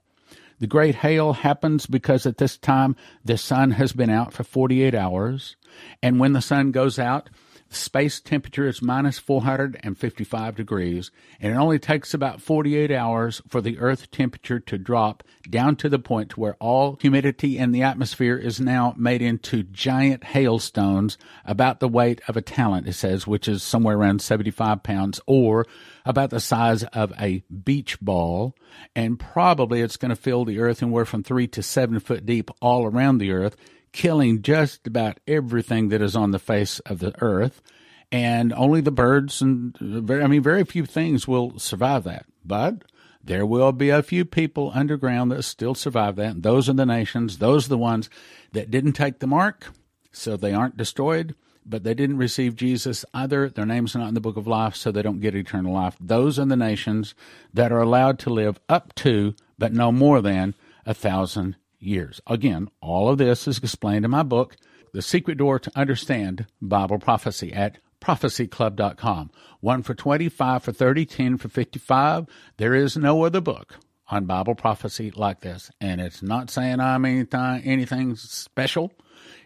The 0.59 0.66
great 0.66 0.94
hail 0.94 1.33
happens 1.33 1.87
because 1.87 2.25
at 2.25 2.38
this 2.38 2.57
time 2.57 2.96
the 3.25 3.37
sun 3.37 3.72
has 3.72 3.92
been 3.92 4.11
out 4.11 4.33
for 4.33 4.44
48 4.44 4.94
hours, 4.94 5.57
and 6.03 6.20
when 6.20 6.33
the 6.33 6.40
sun 6.40 6.70
goes 6.70 6.98
out, 6.98 7.29
space 7.74 8.20
temperature 8.20 8.66
is 8.66 8.82
minus 8.82 9.18
455 9.18 10.54
degrees, 10.54 11.11
and 11.40 11.52
it 11.52 11.56
only 11.56 11.78
takes 11.78 12.14
about 12.14 12.40
48 12.40 12.90
hours 12.90 13.42
for 13.48 13.61
the 13.61 13.78
Earth 13.78 14.11
temperature 14.11 14.61
to 14.61 14.78
drop 14.78 15.22
down 15.48 15.76
to 15.76 15.88
the 15.88 15.98
point 15.98 16.37
where 16.37 16.56
all 16.61 16.98
humidity 17.00 17.58
in 17.58 17.72
the 17.72 17.82
atmosphere 17.82 18.37
is 18.37 18.61
now 18.61 18.94
made 18.96 19.22
into 19.22 19.62
giant 19.62 20.24
hailstones 20.24 21.18
about 21.44 21.80
the 21.80 21.88
weight 21.88 22.20
of 22.28 22.37
a 22.37 22.42
talent, 22.42 22.88
it 22.88 22.94
says, 22.94 23.26
which 23.26 23.48
is 23.48 23.62
somewhere 23.62 23.96
around 23.96 24.22
75 24.22 24.82
pounds, 24.82 25.20
or 25.26 25.66
about 26.04 26.30
the 26.30 26.40
size 26.40 26.85
of 26.85 27.12
a 27.20 27.42
beach 27.64 28.00
ball. 28.00 28.54
And 28.94 29.18
probably 29.18 29.80
it's 29.80 29.96
going 29.96 30.11
to 30.11 30.16
fill 30.16 30.44
the 30.44 30.61
Earth 30.61 30.82
anywhere 30.82 31.04
from 31.04 31.22
three 31.22 31.46
to 31.48 31.62
seven 31.62 32.00
foot 32.00 32.26
deep 32.26 32.50
all 32.61 32.85
around 32.85 33.18
the 33.18 33.32
Earth 33.32 33.56
killing 33.92 34.42
just 34.42 34.87
about 34.87 35.20
everything 35.26 35.88
that 35.90 36.02
is 36.02 36.16
on 36.16 36.31
the 36.31 36.38
face 36.38 36.81
of 36.81 36.98
the 36.98 37.14
earth, 37.22 37.62
and 38.11 38.52
only 38.52 38.81
the 38.81 38.90
birds 38.90 39.40
and 39.40 39.76
very, 39.78 40.22
I 40.22 40.26
mean, 40.26 40.42
very 40.42 40.64
few 40.64 40.85
things 40.85 41.28
will 41.28 41.59
survive 41.59 42.05
that. 42.05 42.26
But 42.44 42.85
there 43.24 43.46
will 43.46 43.72
be 43.72 43.90
a 43.90 44.02
few 44.02 44.24
people 44.24 44.72
underground 44.74 45.31
that 45.31 45.44
still 45.44 45.74
survive 45.74 46.16
that. 46.16 46.35
And 46.35 46.42
those 46.42 46.68
are 46.68 46.74
the 46.74 46.85
nations. 46.85 47.38
Those 47.38 47.66
are 47.66 47.70
the 47.70 47.78
ones 47.78 48.11
that 48.52 48.70
didn't 48.70 48.94
take 48.94 49.20
the 49.20 49.26
mark, 49.26 49.68
so 50.11 50.37
they 50.37 50.52
aren't 50.52 50.76
destroyed. 50.76 51.35
But 51.64 51.85
they 51.85 51.94
didn't 51.94 52.18
receive 52.18 52.57
Jesus 52.57 53.05
either. 53.14 53.48
Their 53.48 53.64
name's 53.64 53.94
not 53.94 54.09
in 54.09 54.14
the 54.14 54.20
book 54.20 54.37
of 54.37 54.48
life, 54.48 54.74
so 54.74 54.90
they 54.90 55.02
don't 55.02 55.20
get 55.20 55.37
eternal 55.37 55.72
life. 55.72 55.96
Those 56.00 56.38
are 56.38 56.44
the 56.44 56.57
nations 56.57 57.14
that 57.55 57.70
are 57.70 57.81
allowed 57.81 58.18
to 58.20 58.31
live 58.31 58.59
up 58.68 58.94
to, 58.96 59.35
but 59.59 59.72
no 59.72 59.92
more 59.92 60.20
than, 60.20 60.57
a 60.85 60.92
thousand 60.92 61.57
years. 61.83 62.21
Again, 62.27 62.68
all 62.81 63.09
of 63.09 63.18
this 63.18 63.47
is 63.49 63.59
explained 63.59 64.05
in 64.05 64.11
my 64.11 64.23
book, 64.23 64.57
The 64.92 65.03
Secret 65.03 65.38
Door 65.38 65.61
to 65.61 65.73
Understand 65.77 66.47
Bible 66.61 66.99
Prophecy 66.99 67.53
at 67.53 67.79
prophecyclub.com. 68.01 69.31
One 69.61 69.83
for 69.83 69.95
25 69.95 70.62
for 70.62 70.73
30, 70.73 71.07
10 71.07 71.37
for 71.38 71.49
55. 71.49 72.27
There 72.57 72.75
is 72.75 72.97
no 72.97 73.25
other 73.25 73.40
book 73.40 73.79
on 74.09 74.27
Bible 74.27 74.55
prophecy 74.55 75.11
like 75.11 75.40
this. 75.40 75.71
And 75.81 76.01
it's 76.01 76.23
not 76.23 76.51
saying 76.51 76.81
I'm 76.81 77.05
anything, 77.05 77.62
anything 77.64 78.16
special. 78.16 78.92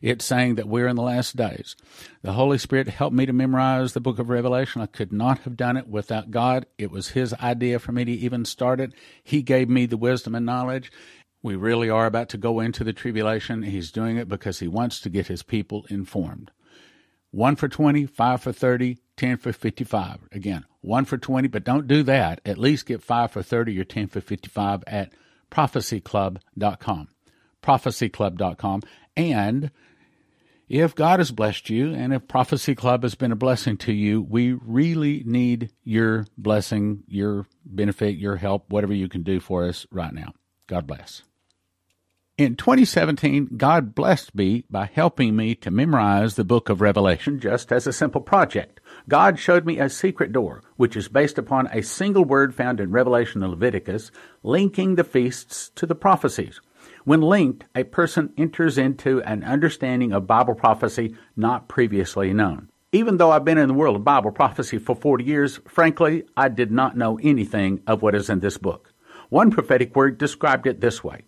It's 0.03 0.25
saying 0.25 0.57
that 0.57 0.69
we're 0.69 0.89
in 0.89 0.97
the 0.97 1.03
last 1.03 1.37
days. 1.37 1.77
The 2.23 2.33
Holy 2.33 2.59
Spirit 2.59 2.89
helped 2.89 3.17
me 3.17 3.27
to 3.27 3.33
memorize 3.33 3.93
the 3.93 4.01
book 4.01 4.19
of 4.19 4.29
Revelation. 4.29 4.83
I 4.83 4.87
could 4.87 5.13
not 5.13 5.41
have 5.41 5.57
done 5.57 5.77
it 5.77 5.89
without 5.89 6.31
God. 6.31 6.67
It 6.79 6.91
was 6.91 7.11
His 7.11 7.35
idea 7.35 7.79
for 7.79 7.93
me 7.93 8.05
to 8.05 8.13
even 8.13 8.45
start 8.45 8.81
it. 8.81 8.93
He 9.23 9.43
gave 9.43 9.69
me 9.69 9.87
the 9.87 9.97
wisdom 9.97 10.35
and 10.35 10.45
knowledge. 10.45 10.93
We 11.47 11.55
really 11.55 11.89
are 11.89 12.07
about 12.07 12.29
to 12.31 12.39
go 12.39 12.59
into 12.59 12.83
the 12.83 12.93
tribulation. 12.93 13.63
He's 13.63 13.93
doing 13.93 14.17
it 14.17 14.29
because 14.29 14.59
he 14.59 14.67
wants 14.67 14.99
to 14.99 15.09
get 15.09 15.29
his 15.29 15.45
people 15.45 15.87
informed. 15.89 16.51
One 17.31 17.55
for 17.55 17.69
20, 17.69 18.05
five 18.07 18.43
for 18.43 18.51
30, 18.51 18.99
10 19.17 19.37
for 19.37 19.53
55. 19.53 20.29
Again, 20.33 20.65
one 20.81 21.05
for 21.05 21.17
20, 21.17 21.47
but 21.47 21.63
don't 21.63 21.87
do 21.87 22.03
that. 22.03 22.41
At 22.45 22.59
least 22.59 22.87
get 22.87 23.01
five 23.01 23.31
for 23.31 23.45
30 23.45 23.79
or 23.79 23.85
10 23.85 24.09
for 24.09 24.21
55 24.21 24.83
at 24.89 25.13
prophecyclub.com. 25.49 27.09
Prophecyclub.com. 27.63 28.83
And 29.17 29.71
if 30.69 30.97
God 30.97 31.21
has 31.21 31.31
blessed 31.31 31.71
you 31.71 31.95
and 31.95 32.13
if 32.13 32.27
Prophecy 32.27 32.75
Club 32.75 33.05
has 33.05 33.15
been 33.15 33.31
a 33.31 33.37
blessing 33.37 33.77
to 33.77 33.93
you, 33.93 34.21
we 34.21 34.55
really 34.55 35.23
need 35.25 35.71
your 35.85 36.27
blessing, 36.37 37.05
your 37.07 37.47
benefit, 37.65 38.17
your 38.17 38.35
help, 38.35 38.69
whatever 38.69 38.95
you 38.95 39.09
can 39.09 39.23
do 39.23 39.39
for 39.39 39.65
us 39.69 39.87
right 39.93 40.13
now. 40.13 40.33
God 40.67 40.89
bless. 40.89 41.23
In 42.39 42.55
2017, 42.55 43.53
God 43.57 43.95
blessed 43.95 44.35
me 44.35 44.65
by 44.69 44.91
helping 44.93 45.35
me 45.35 45.55
to 45.55 45.71
memorize 45.71 46.35
the 46.35 46.45
book 46.45 46.69
of 46.69 46.83
Revelation 46.83 47.41
just 47.41 47.73
as 47.73 47.87
a 47.87 47.95
simple 47.95 48.21
project. 48.21 48.79
God 49.09 49.39
showed 49.39 49.65
me 49.65 49.79
a 49.79 49.89
secret 49.89 50.33
door, 50.33 50.63
which 50.77 50.97
is 50.97 51.09
based 51.09 51.39
upon 51.39 51.67
a 51.69 51.83
single 51.83 52.27
word 52.27 52.55
found 52.55 52.79
in 52.79 52.91
Revelation 52.91 53.43
and 53.43 53.53
Leviticus, 53.53 54.11
linking 54.43 54.97
the 54.97 55.05
feasts 55.05 55.71
to 55.77 55.87
the 55.87 55.95
prophecies. 55.95 56.61
When 57.05 57.23
linked, 57.23 57.65
a 57.75 57.85
person 57.85 58.35
enters 58.37 58.77
into 58.77 59.23
an 59.23 59.43
understanding 59.43 60.13
of 60.13 60.27
Bible 60.27 60.57
prophecy 60.57 61.17
not 61.37 61.69
previously 61.69 62.35
known. 62.35 62.69
Even 62.93 63.17
though 63.17 63.31
I've 63.31 63.47
been 63.47 63.57
in 63.57 63.69
the 63.69 63.73
world 63.73 63.97
of 63.97 64.05
Bible 64.05 64.31
prophecy 64.31 64.77
for 64.77 64.95
40 64.95 65.25
years, 65.25 65.59
frankly, 65.67 66.25
I 66.37 66.51
did 66.51 66.71
not 66.71 66.99
know 66.99 67.19
anything 67.23 67.81
of 67.87 68.03
what 68.03 68.15
is 68.15 68.29
in 68.29 68.41
this 68.41 68.59
book. 68.59 68.93
One 69.31 69.51
prophetic 69.51 69.97
word 69.97 70.19
described 70.19 70.67
it 70.67 70.83
this 70.83 71.03
way 71.03 71.23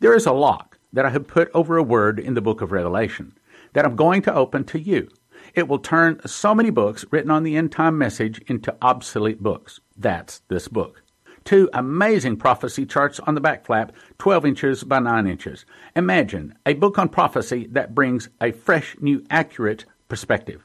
there 0.00 0.14
is 0.14 0.26
a 0.26 0.32
lock 0.32 0.78
that 0.92 1.06
I 1.06 1.10
have 1.10 1.26
put 1.26 1.50
over 1.54 1.76
a 1.76 1.82
word 1.82 2.18
in 2.18 2.34
the 2.34 2.40
book 2.40 2.60
of 2.60 2.72
Revelation 2.72 3.36
that 3.72 3.84
I'm 3.84 3.96
going 3.96 4.22
to 4.22 4.34
open 4.34 4.64
to 4.64 4.80
you. 4.80 5.08
It 5.54 5.68
will 5.68 5.78
turn 5.78 6.20
so 6.26 6.54
many 6.54 6.70
books 6.70 7.04
written 7.10 7.30
on 7.30 7.42
the 7.42 7.56
end 7.56 7.72
time 7.72 7.98
message 7.98 8.40
into 8.46 8.76
obsolete 8.80 9.42
books. 9.42 9.80
That's 9.96 10.40
this 10.48 10.68
book. 10.68 11.02
Two 11.44 11.68
amazing 11.74 12.38
prophecy 12.38 12.86
charts 12.86 13.20
on 13.20 13.34
the 13.34 13.40
back 13.40 13.66
flap, 13.66 13.92
12 14.18 14.46
inches 14.46 14.84
by 14.84 14.98
9 14.98 15.26
inches. 15.26 15.66
Imagine 15.94 16.54
a 16.64 16.72
book 16.72 16.98
on 16.98 17.08
prophecy 17.10 17.68
that 17.72 17.94
brings 17.94 18.30
a 18.40 18.52
fresh, 18.52 18.96
new, 19.00 19.22
accurate 19.28 19.84
perspective. 20.08 20.64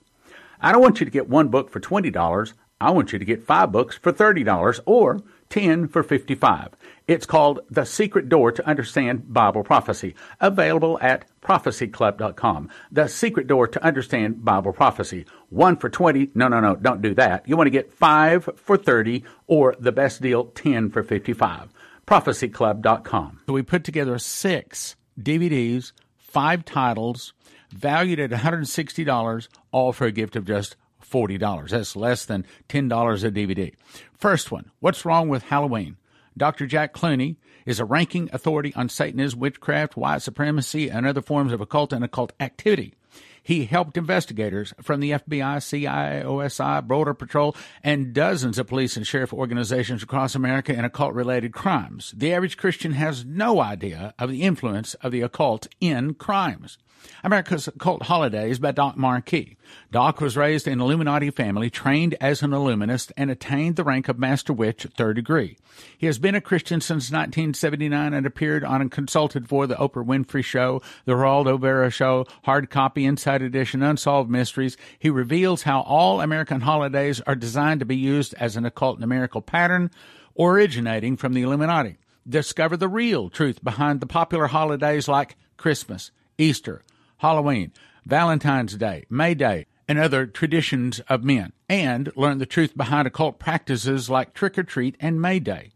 I 0.61 0.71
don't 0.71 0.81
want 0.81 1.01
you 1.01 1.05
to 1.05 1.11
get 1.11 1.27
one 1.27 1.49
book 1.49 1.69
for 1.69 1.81
$20. 1.81 2.53
I 2.79 2.91
want 2.91 3.11
you 3.11 3.19
to 3.19 3.25
get 3.25 3.45
five 3.45 3.73
books 3.73 3.97
for 3.97 4.13
$30 4.13 4.79
or 4.85 5.21
10 5.49 5.87
for 5.87 6.03
55. 6.03 6.69
It's 7.07 7.25
called 7.25 7.61
The 7.69 7.85
Secret 7.85 8.29
Door 8.29 8.51
to 8.53 8.67
Understand 8.67 9.33
Bible 9.33 9.63
Prophecy, 9.63 10.13
available 10.39 10.99
at 11.01 11.25
prophecyclub.com. 11.41 12.69
The 12.91 13.07
Secret 13.07 13.47
Door 13.47 13.69
to 13.69 13.83
Understand 13.83 14.45
Bible 14.45 14.73
Prophecy. 14.73 15.25
One 15.49 15.75
for 15.77 15.89
20. 15.89 16.31
No, 16.35 16.47
no, 16.47 16.59
no, 16.59 16.75
don't 16.75 17.01
do 17.01 17.15
that. 17.15 17.47
You 17.47 17.57
want 17.57 17.67
to 17.67 17.71
get 17.71 17.91
five 17.91 18.47
for 18.55 18.77
30 18.77 19.23
or 19.47 19.75
the 19.79 19.91
best 19.91 20.21
deal, 20.21 20.45
10 20.45 20.91
for 20.91 21.01
55. 21.01 21.73
prophecyclub.com. 22.05 23.41
So 23.47 23.53
we 23.53 23.63
put 23.63 23.83
together 23.83 24.19
six 24.19 24.95
DVDs, 25.19 25.93
five 26.17 26.63
titles, 26.63 27.33
valued 27.71 28.19
at 28.19 28.29
$160, 28.29 29.47
all 29.71 29.93
for 29.93 30.05
a 30.05 30.11
gift 30.11 30.35
of 30.35 30.45
just 30.45 30.75
$40. 31.09 31.69
That's 31.69 31.95
less 31.95 32.25
than 32.25 32.45
$10 32.69 33.23
a 33.23 33.31
DVD. 33.31 33.73
First 34.17 34.51
one, 34.51 34.71
What's 34.79 35.05
Wrong 35.05 35.29
with 35.29 35.43
Halloween? 35.43 35.97
Dr. 36.37 36.67
Jack 36.67 36.93
Clooney 36.93 37.37
is 37.65 37.79
a 37.79 37.85
ranking 37.85 38.29
authority 38.31 38.73
on 38.75 38.89
Satanism, 38.89 39.39
witchcraft, 39.39 39.97
white 39.97 40.21
supremacy, 40.21 40.89
and 40.89 41.05
other 41.05 41.21
forms 41.21 41.51
of 41.51 41.61
occult 41.61 41.91
and 41.91 42.03
occult 42.03 42.33
activity. 42.39 42.93
He 43.41 43.65
helped 43.65 43.97
investigators 43.97 44.73
from 44.81 44.99
the 44.99 45.11
FBI, 45.11 45.61
CIA, 45.63 46.23
OSI, 46.23 46.85
Border 46.85 47.13
Patrol, 47.13 47.55
and 47.83 48.13
dozens 48.13 48.59
of 48.59 48.67
police 48.67 48.95
and 48.95 49.07
sheriff 49.07 49.33
organizations 49.33 50.03
across 50.03 50.35
America 50.35 50.73
in 50.73 50.85
occult 50.85 51.13
related 51.13 51.53
crimes. 51.53 52.13
The 52.15 52.33
average 52.33 52.57
Christian 52.57 52.91
has 52.93 53.25
no 53.25 53.61
idea 53.61 54.13
of 54.19 54.29
the 54.29 54.43
influence 54.43 54.93
of 54.95 55.11
the 55.11 55.21
occult 55.21 55.67
in 55.79 56.13
crimes. 56.13 56.77
America's 57.23 57.67
Occult 57.67 58.03
Holidays 58.03 58.59
by 58.59 58.71
Doc 58.71 58.97
Marquis. 58.97 59.57
Doc 59.91 60.21
was 60.21 60.37
raised 60.37 60.67
in 60.67 60.81
Illuminati 60.81 61.31
family, 61.31 61.69
trained 61.69 62.15
as 62.19 62.41
an 62.41 62.53
Illuminist, 62.53 63.11
and 63.17 63.29
attained 63.29 63.75
the 63.75 63.83
rank 63.83 64.07
of 64.09 64.19
Master 64.19 64.53
Witch 64.53 64.87
third 64.97 65.15
degree. 65.15 65.57
He 65.97 66.05
has 66.05 66.19
been 66.19 66.35
a 66.35 66.41
Christian 66.41 66.81
since 66.81 67.11
1979 67.11 68.13
and 68.13 68.25
appeared 68.25 68.63
on 68.63 68.81
and 68.81 68.91
consulted 68.91 69.47
for 69.47 69.67
The 69.67 69.75
Oprah 69.75 70.05
Winfrey 70.05 70.43
Show, 70.43 70.81
The 71.05 71.13
Geraldo 71.13 71.53
Rivera 71.53 71.89
Show, 71.89 72.25
Hard 72.43 72.69
Copy, 72.69 73.05
Inside 73.05 73.41
Edition, 73.41 73.83
Unsolved 73.83 74.29
Mysteries. 74.29 74.77
He 74.97 75.09
reveals 75.09 75.63
how 75.63 75.81
all 75.81 76.21
American 76.21 76.61
holidays 76.61 77.21
are 77.21 77.35
designed 77.35 77.79
to 77.79 77.85
be 77.85 77.97
used 77.97 78.33
as 78.35 78.55
an 78.55 78.65
occult 78.65 78.99
numerical 78.99 79.41
pattern 79.41 79.91
originating 80.39 81.17
from 81.17 81.33
the 81.33 81.41
Illuminati. 81.41 81.97
Discover 82.27 82.77
the 82.77 82.87
real 82.87 83.29
truth 83.29 83.63
behind 83.63 83.99
the 83.99 84.05
popular 84.07 84.47
holidays 84.47 85.07
like 85.07 85.35
Christmas, 85.57 86.11
Easter, 86.39 86.83
Halloween, 87.17 87.71
Valentine's 88.05 88.75
Day, 88.75 89.05
May 89.09 89.33
Day, 89.33 89.67
and 89.87 89.99
other 89.99 90.25
traditions 90.25 90.99
of 91.01 91.23
men, 91.23 91.51
and 91.67 92.11
learn 92.15 92.37
the 92.37 92.45
truth 92.45 92.77
behind 92.77 93.07
occult 93.07 93.39
practices 93.39 94.09
like 94.09 94.33
trick 94.33 94.57
or 94.57 94.63
treat 94.63 94.95
and 94.99 95.21
May 95.21 95.39
Day. 95.39 95.73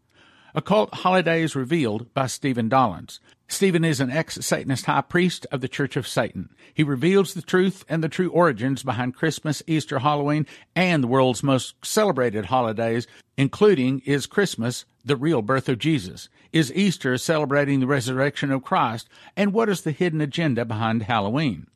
Occult 0.54 0.94
Holidays 0.94 1.56
Revealed 1.56 2.14
by 2.14 2.28
Stephen 2.28 2.68
Dollins. 2.68 3.18
Stephen 3.48 3.84
is 3.84 4.00
an 4.00 4.10
ex 4.10 4.36
Satanist 4.36 4.86
high 4.86 5.00
priest 5.00 5.46
of 5.50 5.60
the 5.60 5.68
Church 5.68 5.96
of 5.96 6.06
Satan. 6.06 6.48
He 6.72 6.84
reveals 6.84 7.34
the 7.34 7.42
truth 7.42 7.84
and 7.88 8.02
the 8.02 8.08
true 8.08 8.30
origins 8.30 8.84
behind 8.84 9.16
Christmas, 9.16 9.64
Easter, 9.66 9.98
Halloween, 9.98 10.46
and 10.76 11.02
the 11.02 11.08
world's 11.08 11.42
most 11.42 11.74
celebrated 11.84 12.46
holidays, 12.46 13.08
including 13.36 14.00
is 14.06 14.26
Christmas, 14.26 14.84
the 15.04 15.16
real 15.16 15.42
birth 15.42 15.68
of 15.68 15.78
Jesus? 15.78 16.28
Is 16.52 16.72
Easter 16.72 17.18
celebrating 17.18 17.80
the 17.80 17.86
resurrection 17.86 18.50
of 18.50 18.64
Christ? 18.64 19.08
And 19.36 19.52
what 19.52 19.68
is 19.68 19.82
the 19.82 19.92
hidden 19.92 20.20
agenda 20.20 20.64
behind 20.64 21.02
Halloween? 21.02 21.66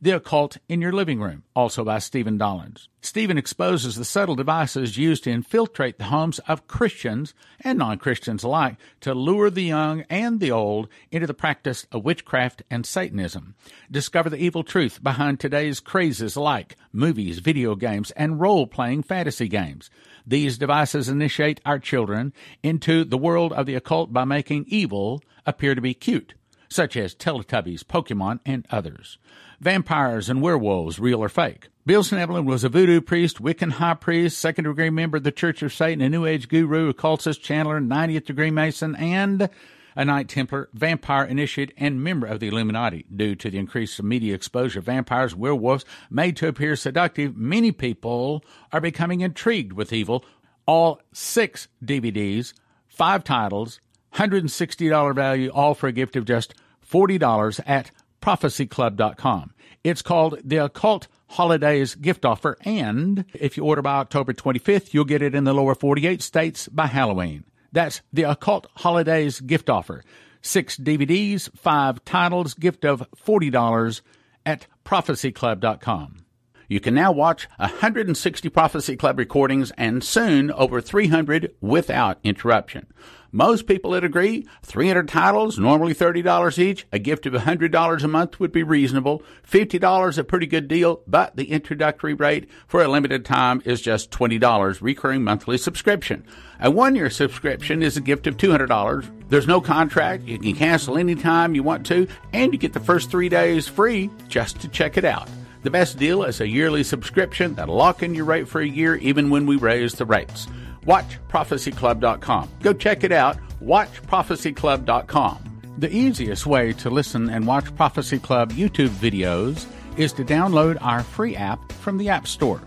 The 0.00 0.12
Occult 0.12 0.58
in 0.68 0.80
Your 0.80 0.92
Living 0.92 1.20
Room, 1.20 1.42
also 1.56 1.82
by 1.84 1.98
Stephen 1.98 2.38
Dollins. 2.38 2.88
Stephen 3.00 3.36
exposes 3.36 3.96
the 3.96 4.04
subtle 4.04 4.36
devices 4.36 4.96
used 4.96 5.24
to 5.24 5.30
infiltrate 5.32 5.98
the 5.98 6.04
homes 6.04 6.38
of 6.40 6.68
Christians 6.68 7.34
and 7.62 7.80
non 7.80 7.98
Christians 7.98 8.44
alike 8.44 8.76
to 9.00 9.12
lure 9.12 9.50
the 9.50 9.64
young 9.64 10.02
and 10.08 10.38
the 10.38 10.52
old 10.52 10.88
into 11.10 11.26
the 11.26 11.34
practice 11.34 11.84
of 11.90 12.04
witchcraft 12.04 12.62
and 12.70 12.86
Satanism. 12.86 13.56
Discover 13.90 14.30
the 14.30 14.36
evil 14.36 14.62
truth 14.62 15.02
behind 15.02 15.40
today's 15.40 15.80
crazes 15.80 16.36
like 16.36 16.76
movies, 16.92 17.40
video 17.40 17.74
games, 17.74 18.12
and 18.12 18.40
role 18.40 18.68
playing 18.68 19.02
fantasy 19.02 19.48
games. 19.48 19.90
These 20.28 20.58
devices 20.58 21.08
initiate 21.08 21.62
our 21.64 21.78
children 21.78 22.34
into 22.62 23.02
the 23.02 23.16
world 23.16 23.50
of 23.54 23.64
the 23.64 23.74
occult 23.74 24.12
by 24.12 24.26
making 24.26 24.66
evil 24.68 25.22
appear 25.46 25.74
to 25.74 25.80
be 25.80 25.94
cute, 25.94 26.34
such 26.68 26.98
as 26.98 27.14
Teletubbies, 27.14 27.82
Pokemon, 27.82 28.40
and 28.44 28.66
others. 28.70 29.16
Vampires 29.58 30.28
and 30.28 30.42
werewolves, 30.42 30.98
real 30.98 31.20
or 31.20 31.30
fake. 31.30 31.68
Bill 31.86 32.02
Schnoebelen 32.02 32.44
was 32.44 32.62
a 32.62 32.68
voodoo 32.68 33.00
priest, 33.00 33.42
Wiccan 33.42 33.72
high 33.72 33.94
priest, 33.94 34.36
second 34.38 34.64
degree 34.64 34.90
member 34.90 35.16
of 35.16 35.22
the 35.22 35.32
Church 35.32 35.62
of 35.62 35.72
Satan, 35.72 36.02
a 36.02 36.10
New 36.10 36.26
Age 36.26 36.48
guru, 36.48 36.90
occultist, 36.90 37.42
channeler, 37.42 37.82
90th 37.82 38.26
degree 38.26 38.50
Mason, 38.50 38.94
and 38.96 39.48
a 39.96 40.04
Knight 40.04 40.28
Templar, 40.28 40.68
vampire 40.72 41.24
initiate, 41.24 41.72
and 41.76 42.02
member 42.02 42.26
of 42.26 42.40
the 42.40 42.48
Illuminati. 42.48 43.04
Due 43.14 43.34
to 43.36 43.50
the 43.50 43.58
increased 43.58 44.02
media 44.02 44.34
exposure 44.34 44.78
of 44.78 44.86
vampires, 44.86 45.34
werewolves 45.34 45.84
made 46.10 46.36
to 46.36 46.48
appear 46.48 46.76
seductive, 46.76 47.36
many 47.36 47.72
people 47.72 48.44
are 48.72 48.80
becoming 48.80 49.20
intrigued 49.20 49.72
with 49.72 49.92
evil. 49.92 50.24
All 50.66 51.00
six 51.12 51.68
DVDs, 51.84 52.52
five 52.86 53.24
titles, 53.24 53.80
$160 54.14 55.14
value, 55.14 55.50
all 55.50 55.74
for 55.74 55.86
a 55.86 55.92
gift 55.92 56.16
of 56.16 56.24
just 56.24 56.54
$40 56.90 57.60
at 57.66 57.90
prophecyclub.com. 58.20 59.54
It's 59.84 60.02
called 60.02 60.40
the 60.44 60.56
Occult 60.56 61.08
Holidays 61.28 61.94
Gift 61.94 62.24
Offer, 62.24 62.56
and 62.62 63.24
if 63.34 63.56
you 63.56 63.64
order 63.64 63.82
by 63.82 63.96
October 63.98 64.32
25th, 64.32 64.92
you'll 64.92 65.04
get 65.04 65.22
it 65.22 65.34
in 65.34 65.44
the 65.44 65.52
lower 65.52 65.74
48 65.74 66.22
states 66.22 66.68
by 66.68 66.86
Halloween. 66.86 67.44
That's 67.72 68.02
the 68.12 68.24
Occult 68.24 68.66
Holidays 68.76 69.40
Gift 69.40 69.68
Offer. 69.68 70.04
Six 70.40 70.76
DVDs, 70.76 71.54
five 71.56 72.04
titles, 72.04 72.54
gift 72.54 72.84
of 72.84 73.04
$40 73.26 74.00
at 74.46 74.66
prophecyclub.com. 74.84 76.24
You 76.68 76.80
can 76.80 76.94
now 76.94 77.12
watch 77.12 77.48
160 77.56 78.48
Prophecy 78.50 78.96
Club 78.96 79.18
recordings 79.18 79.72
and 79.78 80.04
soon 80.04 80.50
over 80.50 80.80
300 80.80 81.54
without 81.60 82.18
interruption. 82.22 82.86
Most 83.30 83.66
people 83.66 83.90
would 83.90 84.04
agree 84.04 84.46
300 84.62 85.06
titles, 85.06 85.58
normally 85.58 85.94
$30 85.94 86.58
each. 86.58 86.86
A 86.92 86.98
gift 86.98 87.26
of 87.26 87.34
$100 87.34 88.02
a 88.02 88.08
month 88.08 88.40
would 88.40 88.52
be 88.52 88.62
reasonable. 88.62 89.22
$50 89.46 90.16
a 90.16 90.24
pretty 90.24 90.46
good 90.46 90.66
deal, 90.66 91.02
but 91.06 91.36
the 91.36 91.50
introductory 91.50 92.14
rate 92.14 92.48
for 92.66 92.82
a 92.82 92.88
limited 92.88 93.26
time 93.26 93.60
is 93.66 93.82
just 93.82 94.10
$20 94.10 94.80
recurring 94.80 95.24
monthly 95.24 95.58
subscription. 95.58 96.24
A 96.58 96.70
one 96.70 96.94
year 96.94 97.10
subscription 97.10 97.82
is 97.82 97.98
a 97.98 98.00
gift 98.00 98.26
of 98.26 98.38
$200. 98.38 99.28
There's 99.28 99.46
no 99.46 99.60
contract. 99.60 100.24
You 100.24 100.38
can 100.38 100.54
cancel 100.54 100.96
anytime 100.96 101.54
you 101.54 101.62
want 101.62 101.84
to, 101.86 102.08
and 102.32 102.54
you 102.54 102.58
get 102.58 102.72
the 102.72 102.80
first 102.80 103.10
three 103.10 103.28
days 103.28 103.68
free 103.68 104.10
just 104.28 104.58
to 104.60 104.68
check 104.68 104.96
it 104.96 105.04
out. 105.04 105.28
The 105.64 105.70
best 105.70 105.98
deal 105.98 106.22
is 106.22 106.40
a 106.40 106.48
yearly 106.48 106.82
subscription 106.82 107.54
that'll 107.56 107.74
lock 107.74 108.02
in 108.02 108.14
your 108.14 108.24
rate 108.24 108.48
for 108.48 108.62
a 108.62 108.66
year 108.66 108.94
even 108.96 109.28
when 109.28 109.44
we 109.44 109.56
raise 109.56 109.92
the 109.92 110.06
rates 110.06 110.46
watchprophecyclub.com. 110.88 112.48
Go 112.62 112.72
check 112.72 113.04
it 113.04 113.12
out, 113.12 113.36
watchprophecyclub.com. 113.62 115.44
The 115.78 115.94
easiest 115.94 116.46
way 116.46 116.72
to 116.72 116.90
listen 116.90 117.28
and 117.28 117.46
watch 117.46 117.72
Prophecy 117.76 118.18
Club 118.18 118.52
YouTube 118.52 118.88
videos 118.88 119.66
is 119.96 120.12
to 120.14 120.24
download 120.24 120.78
our 120.80 121.02
free 121.02 121.36
app 121.36 121.70
from 121.72 121.98
the 121.98 122.08
App 122.08 122.26
Store. 122.26 122.60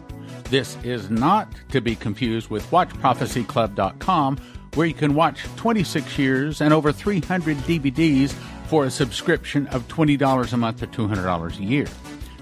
This 0.45 0.77
is 0.83 1.09
not 1.09 1.51
to 1.69 1.81
be 1.81 1.95
confused 1.95 2.49
with 2.49 2.69
watchprophecyclub.com, 2.71 4.37
where 4.75 4.87
you 4.87 4.93
can 4.93 5.15
watch 5.15 5.43
26 5.55 6.17
years 6.17 6.61
and 6.61 6.73
over 6.73 6.91
300 6.91 7.57
DVDs 7.57 8.33
for 8.67 8.85
a 8.85 8.91
subscription 8.91 9.67
of 9.67 9.87
$20 9.87 10.53
a 10.53 10.57
month 10.57 10.83
or 10.83 10.87
$200 10.87 11.59
a 11.59 11.63
year. 11.63 11.87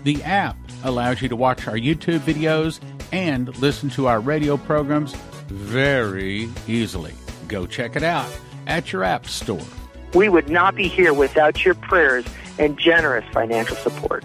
The 0.03 0.21
app 0.23 0.57
allows 0.83 1.21
you 1.21 1.29
to 1.29 1.35
watch 1.35 1.67
our 1.67 1.75
YouTube 1.75 2.19
videos 2.19 2.79
and 3.11 3.55
listen 3.59 3.89
to 3.91 4.07
our 4.07 4.19
radio 4.19 4.57
programs 4.57 5.15
very 5.49 6.49
easily. 6.67 7.13
Go 7.47 7.65
check 7.65 7.95
it 7.95 8.03
out 8.03 8.29
at 8.67 8.93
your 8.93 9.03
app 9.03 9.25
store. 9.25 9.65
We 10.13 10.29
would 10.29 10.49
not 10.49 10.75
be 10.75 10.87
here 10.87 11.13
without 11.13 11.63
your 11.65 11.75
prayers 11.75 12.25
and 12.57 12.77
generous 12.77 13.25
financial 13.33 13.75
support. 13.77 14.23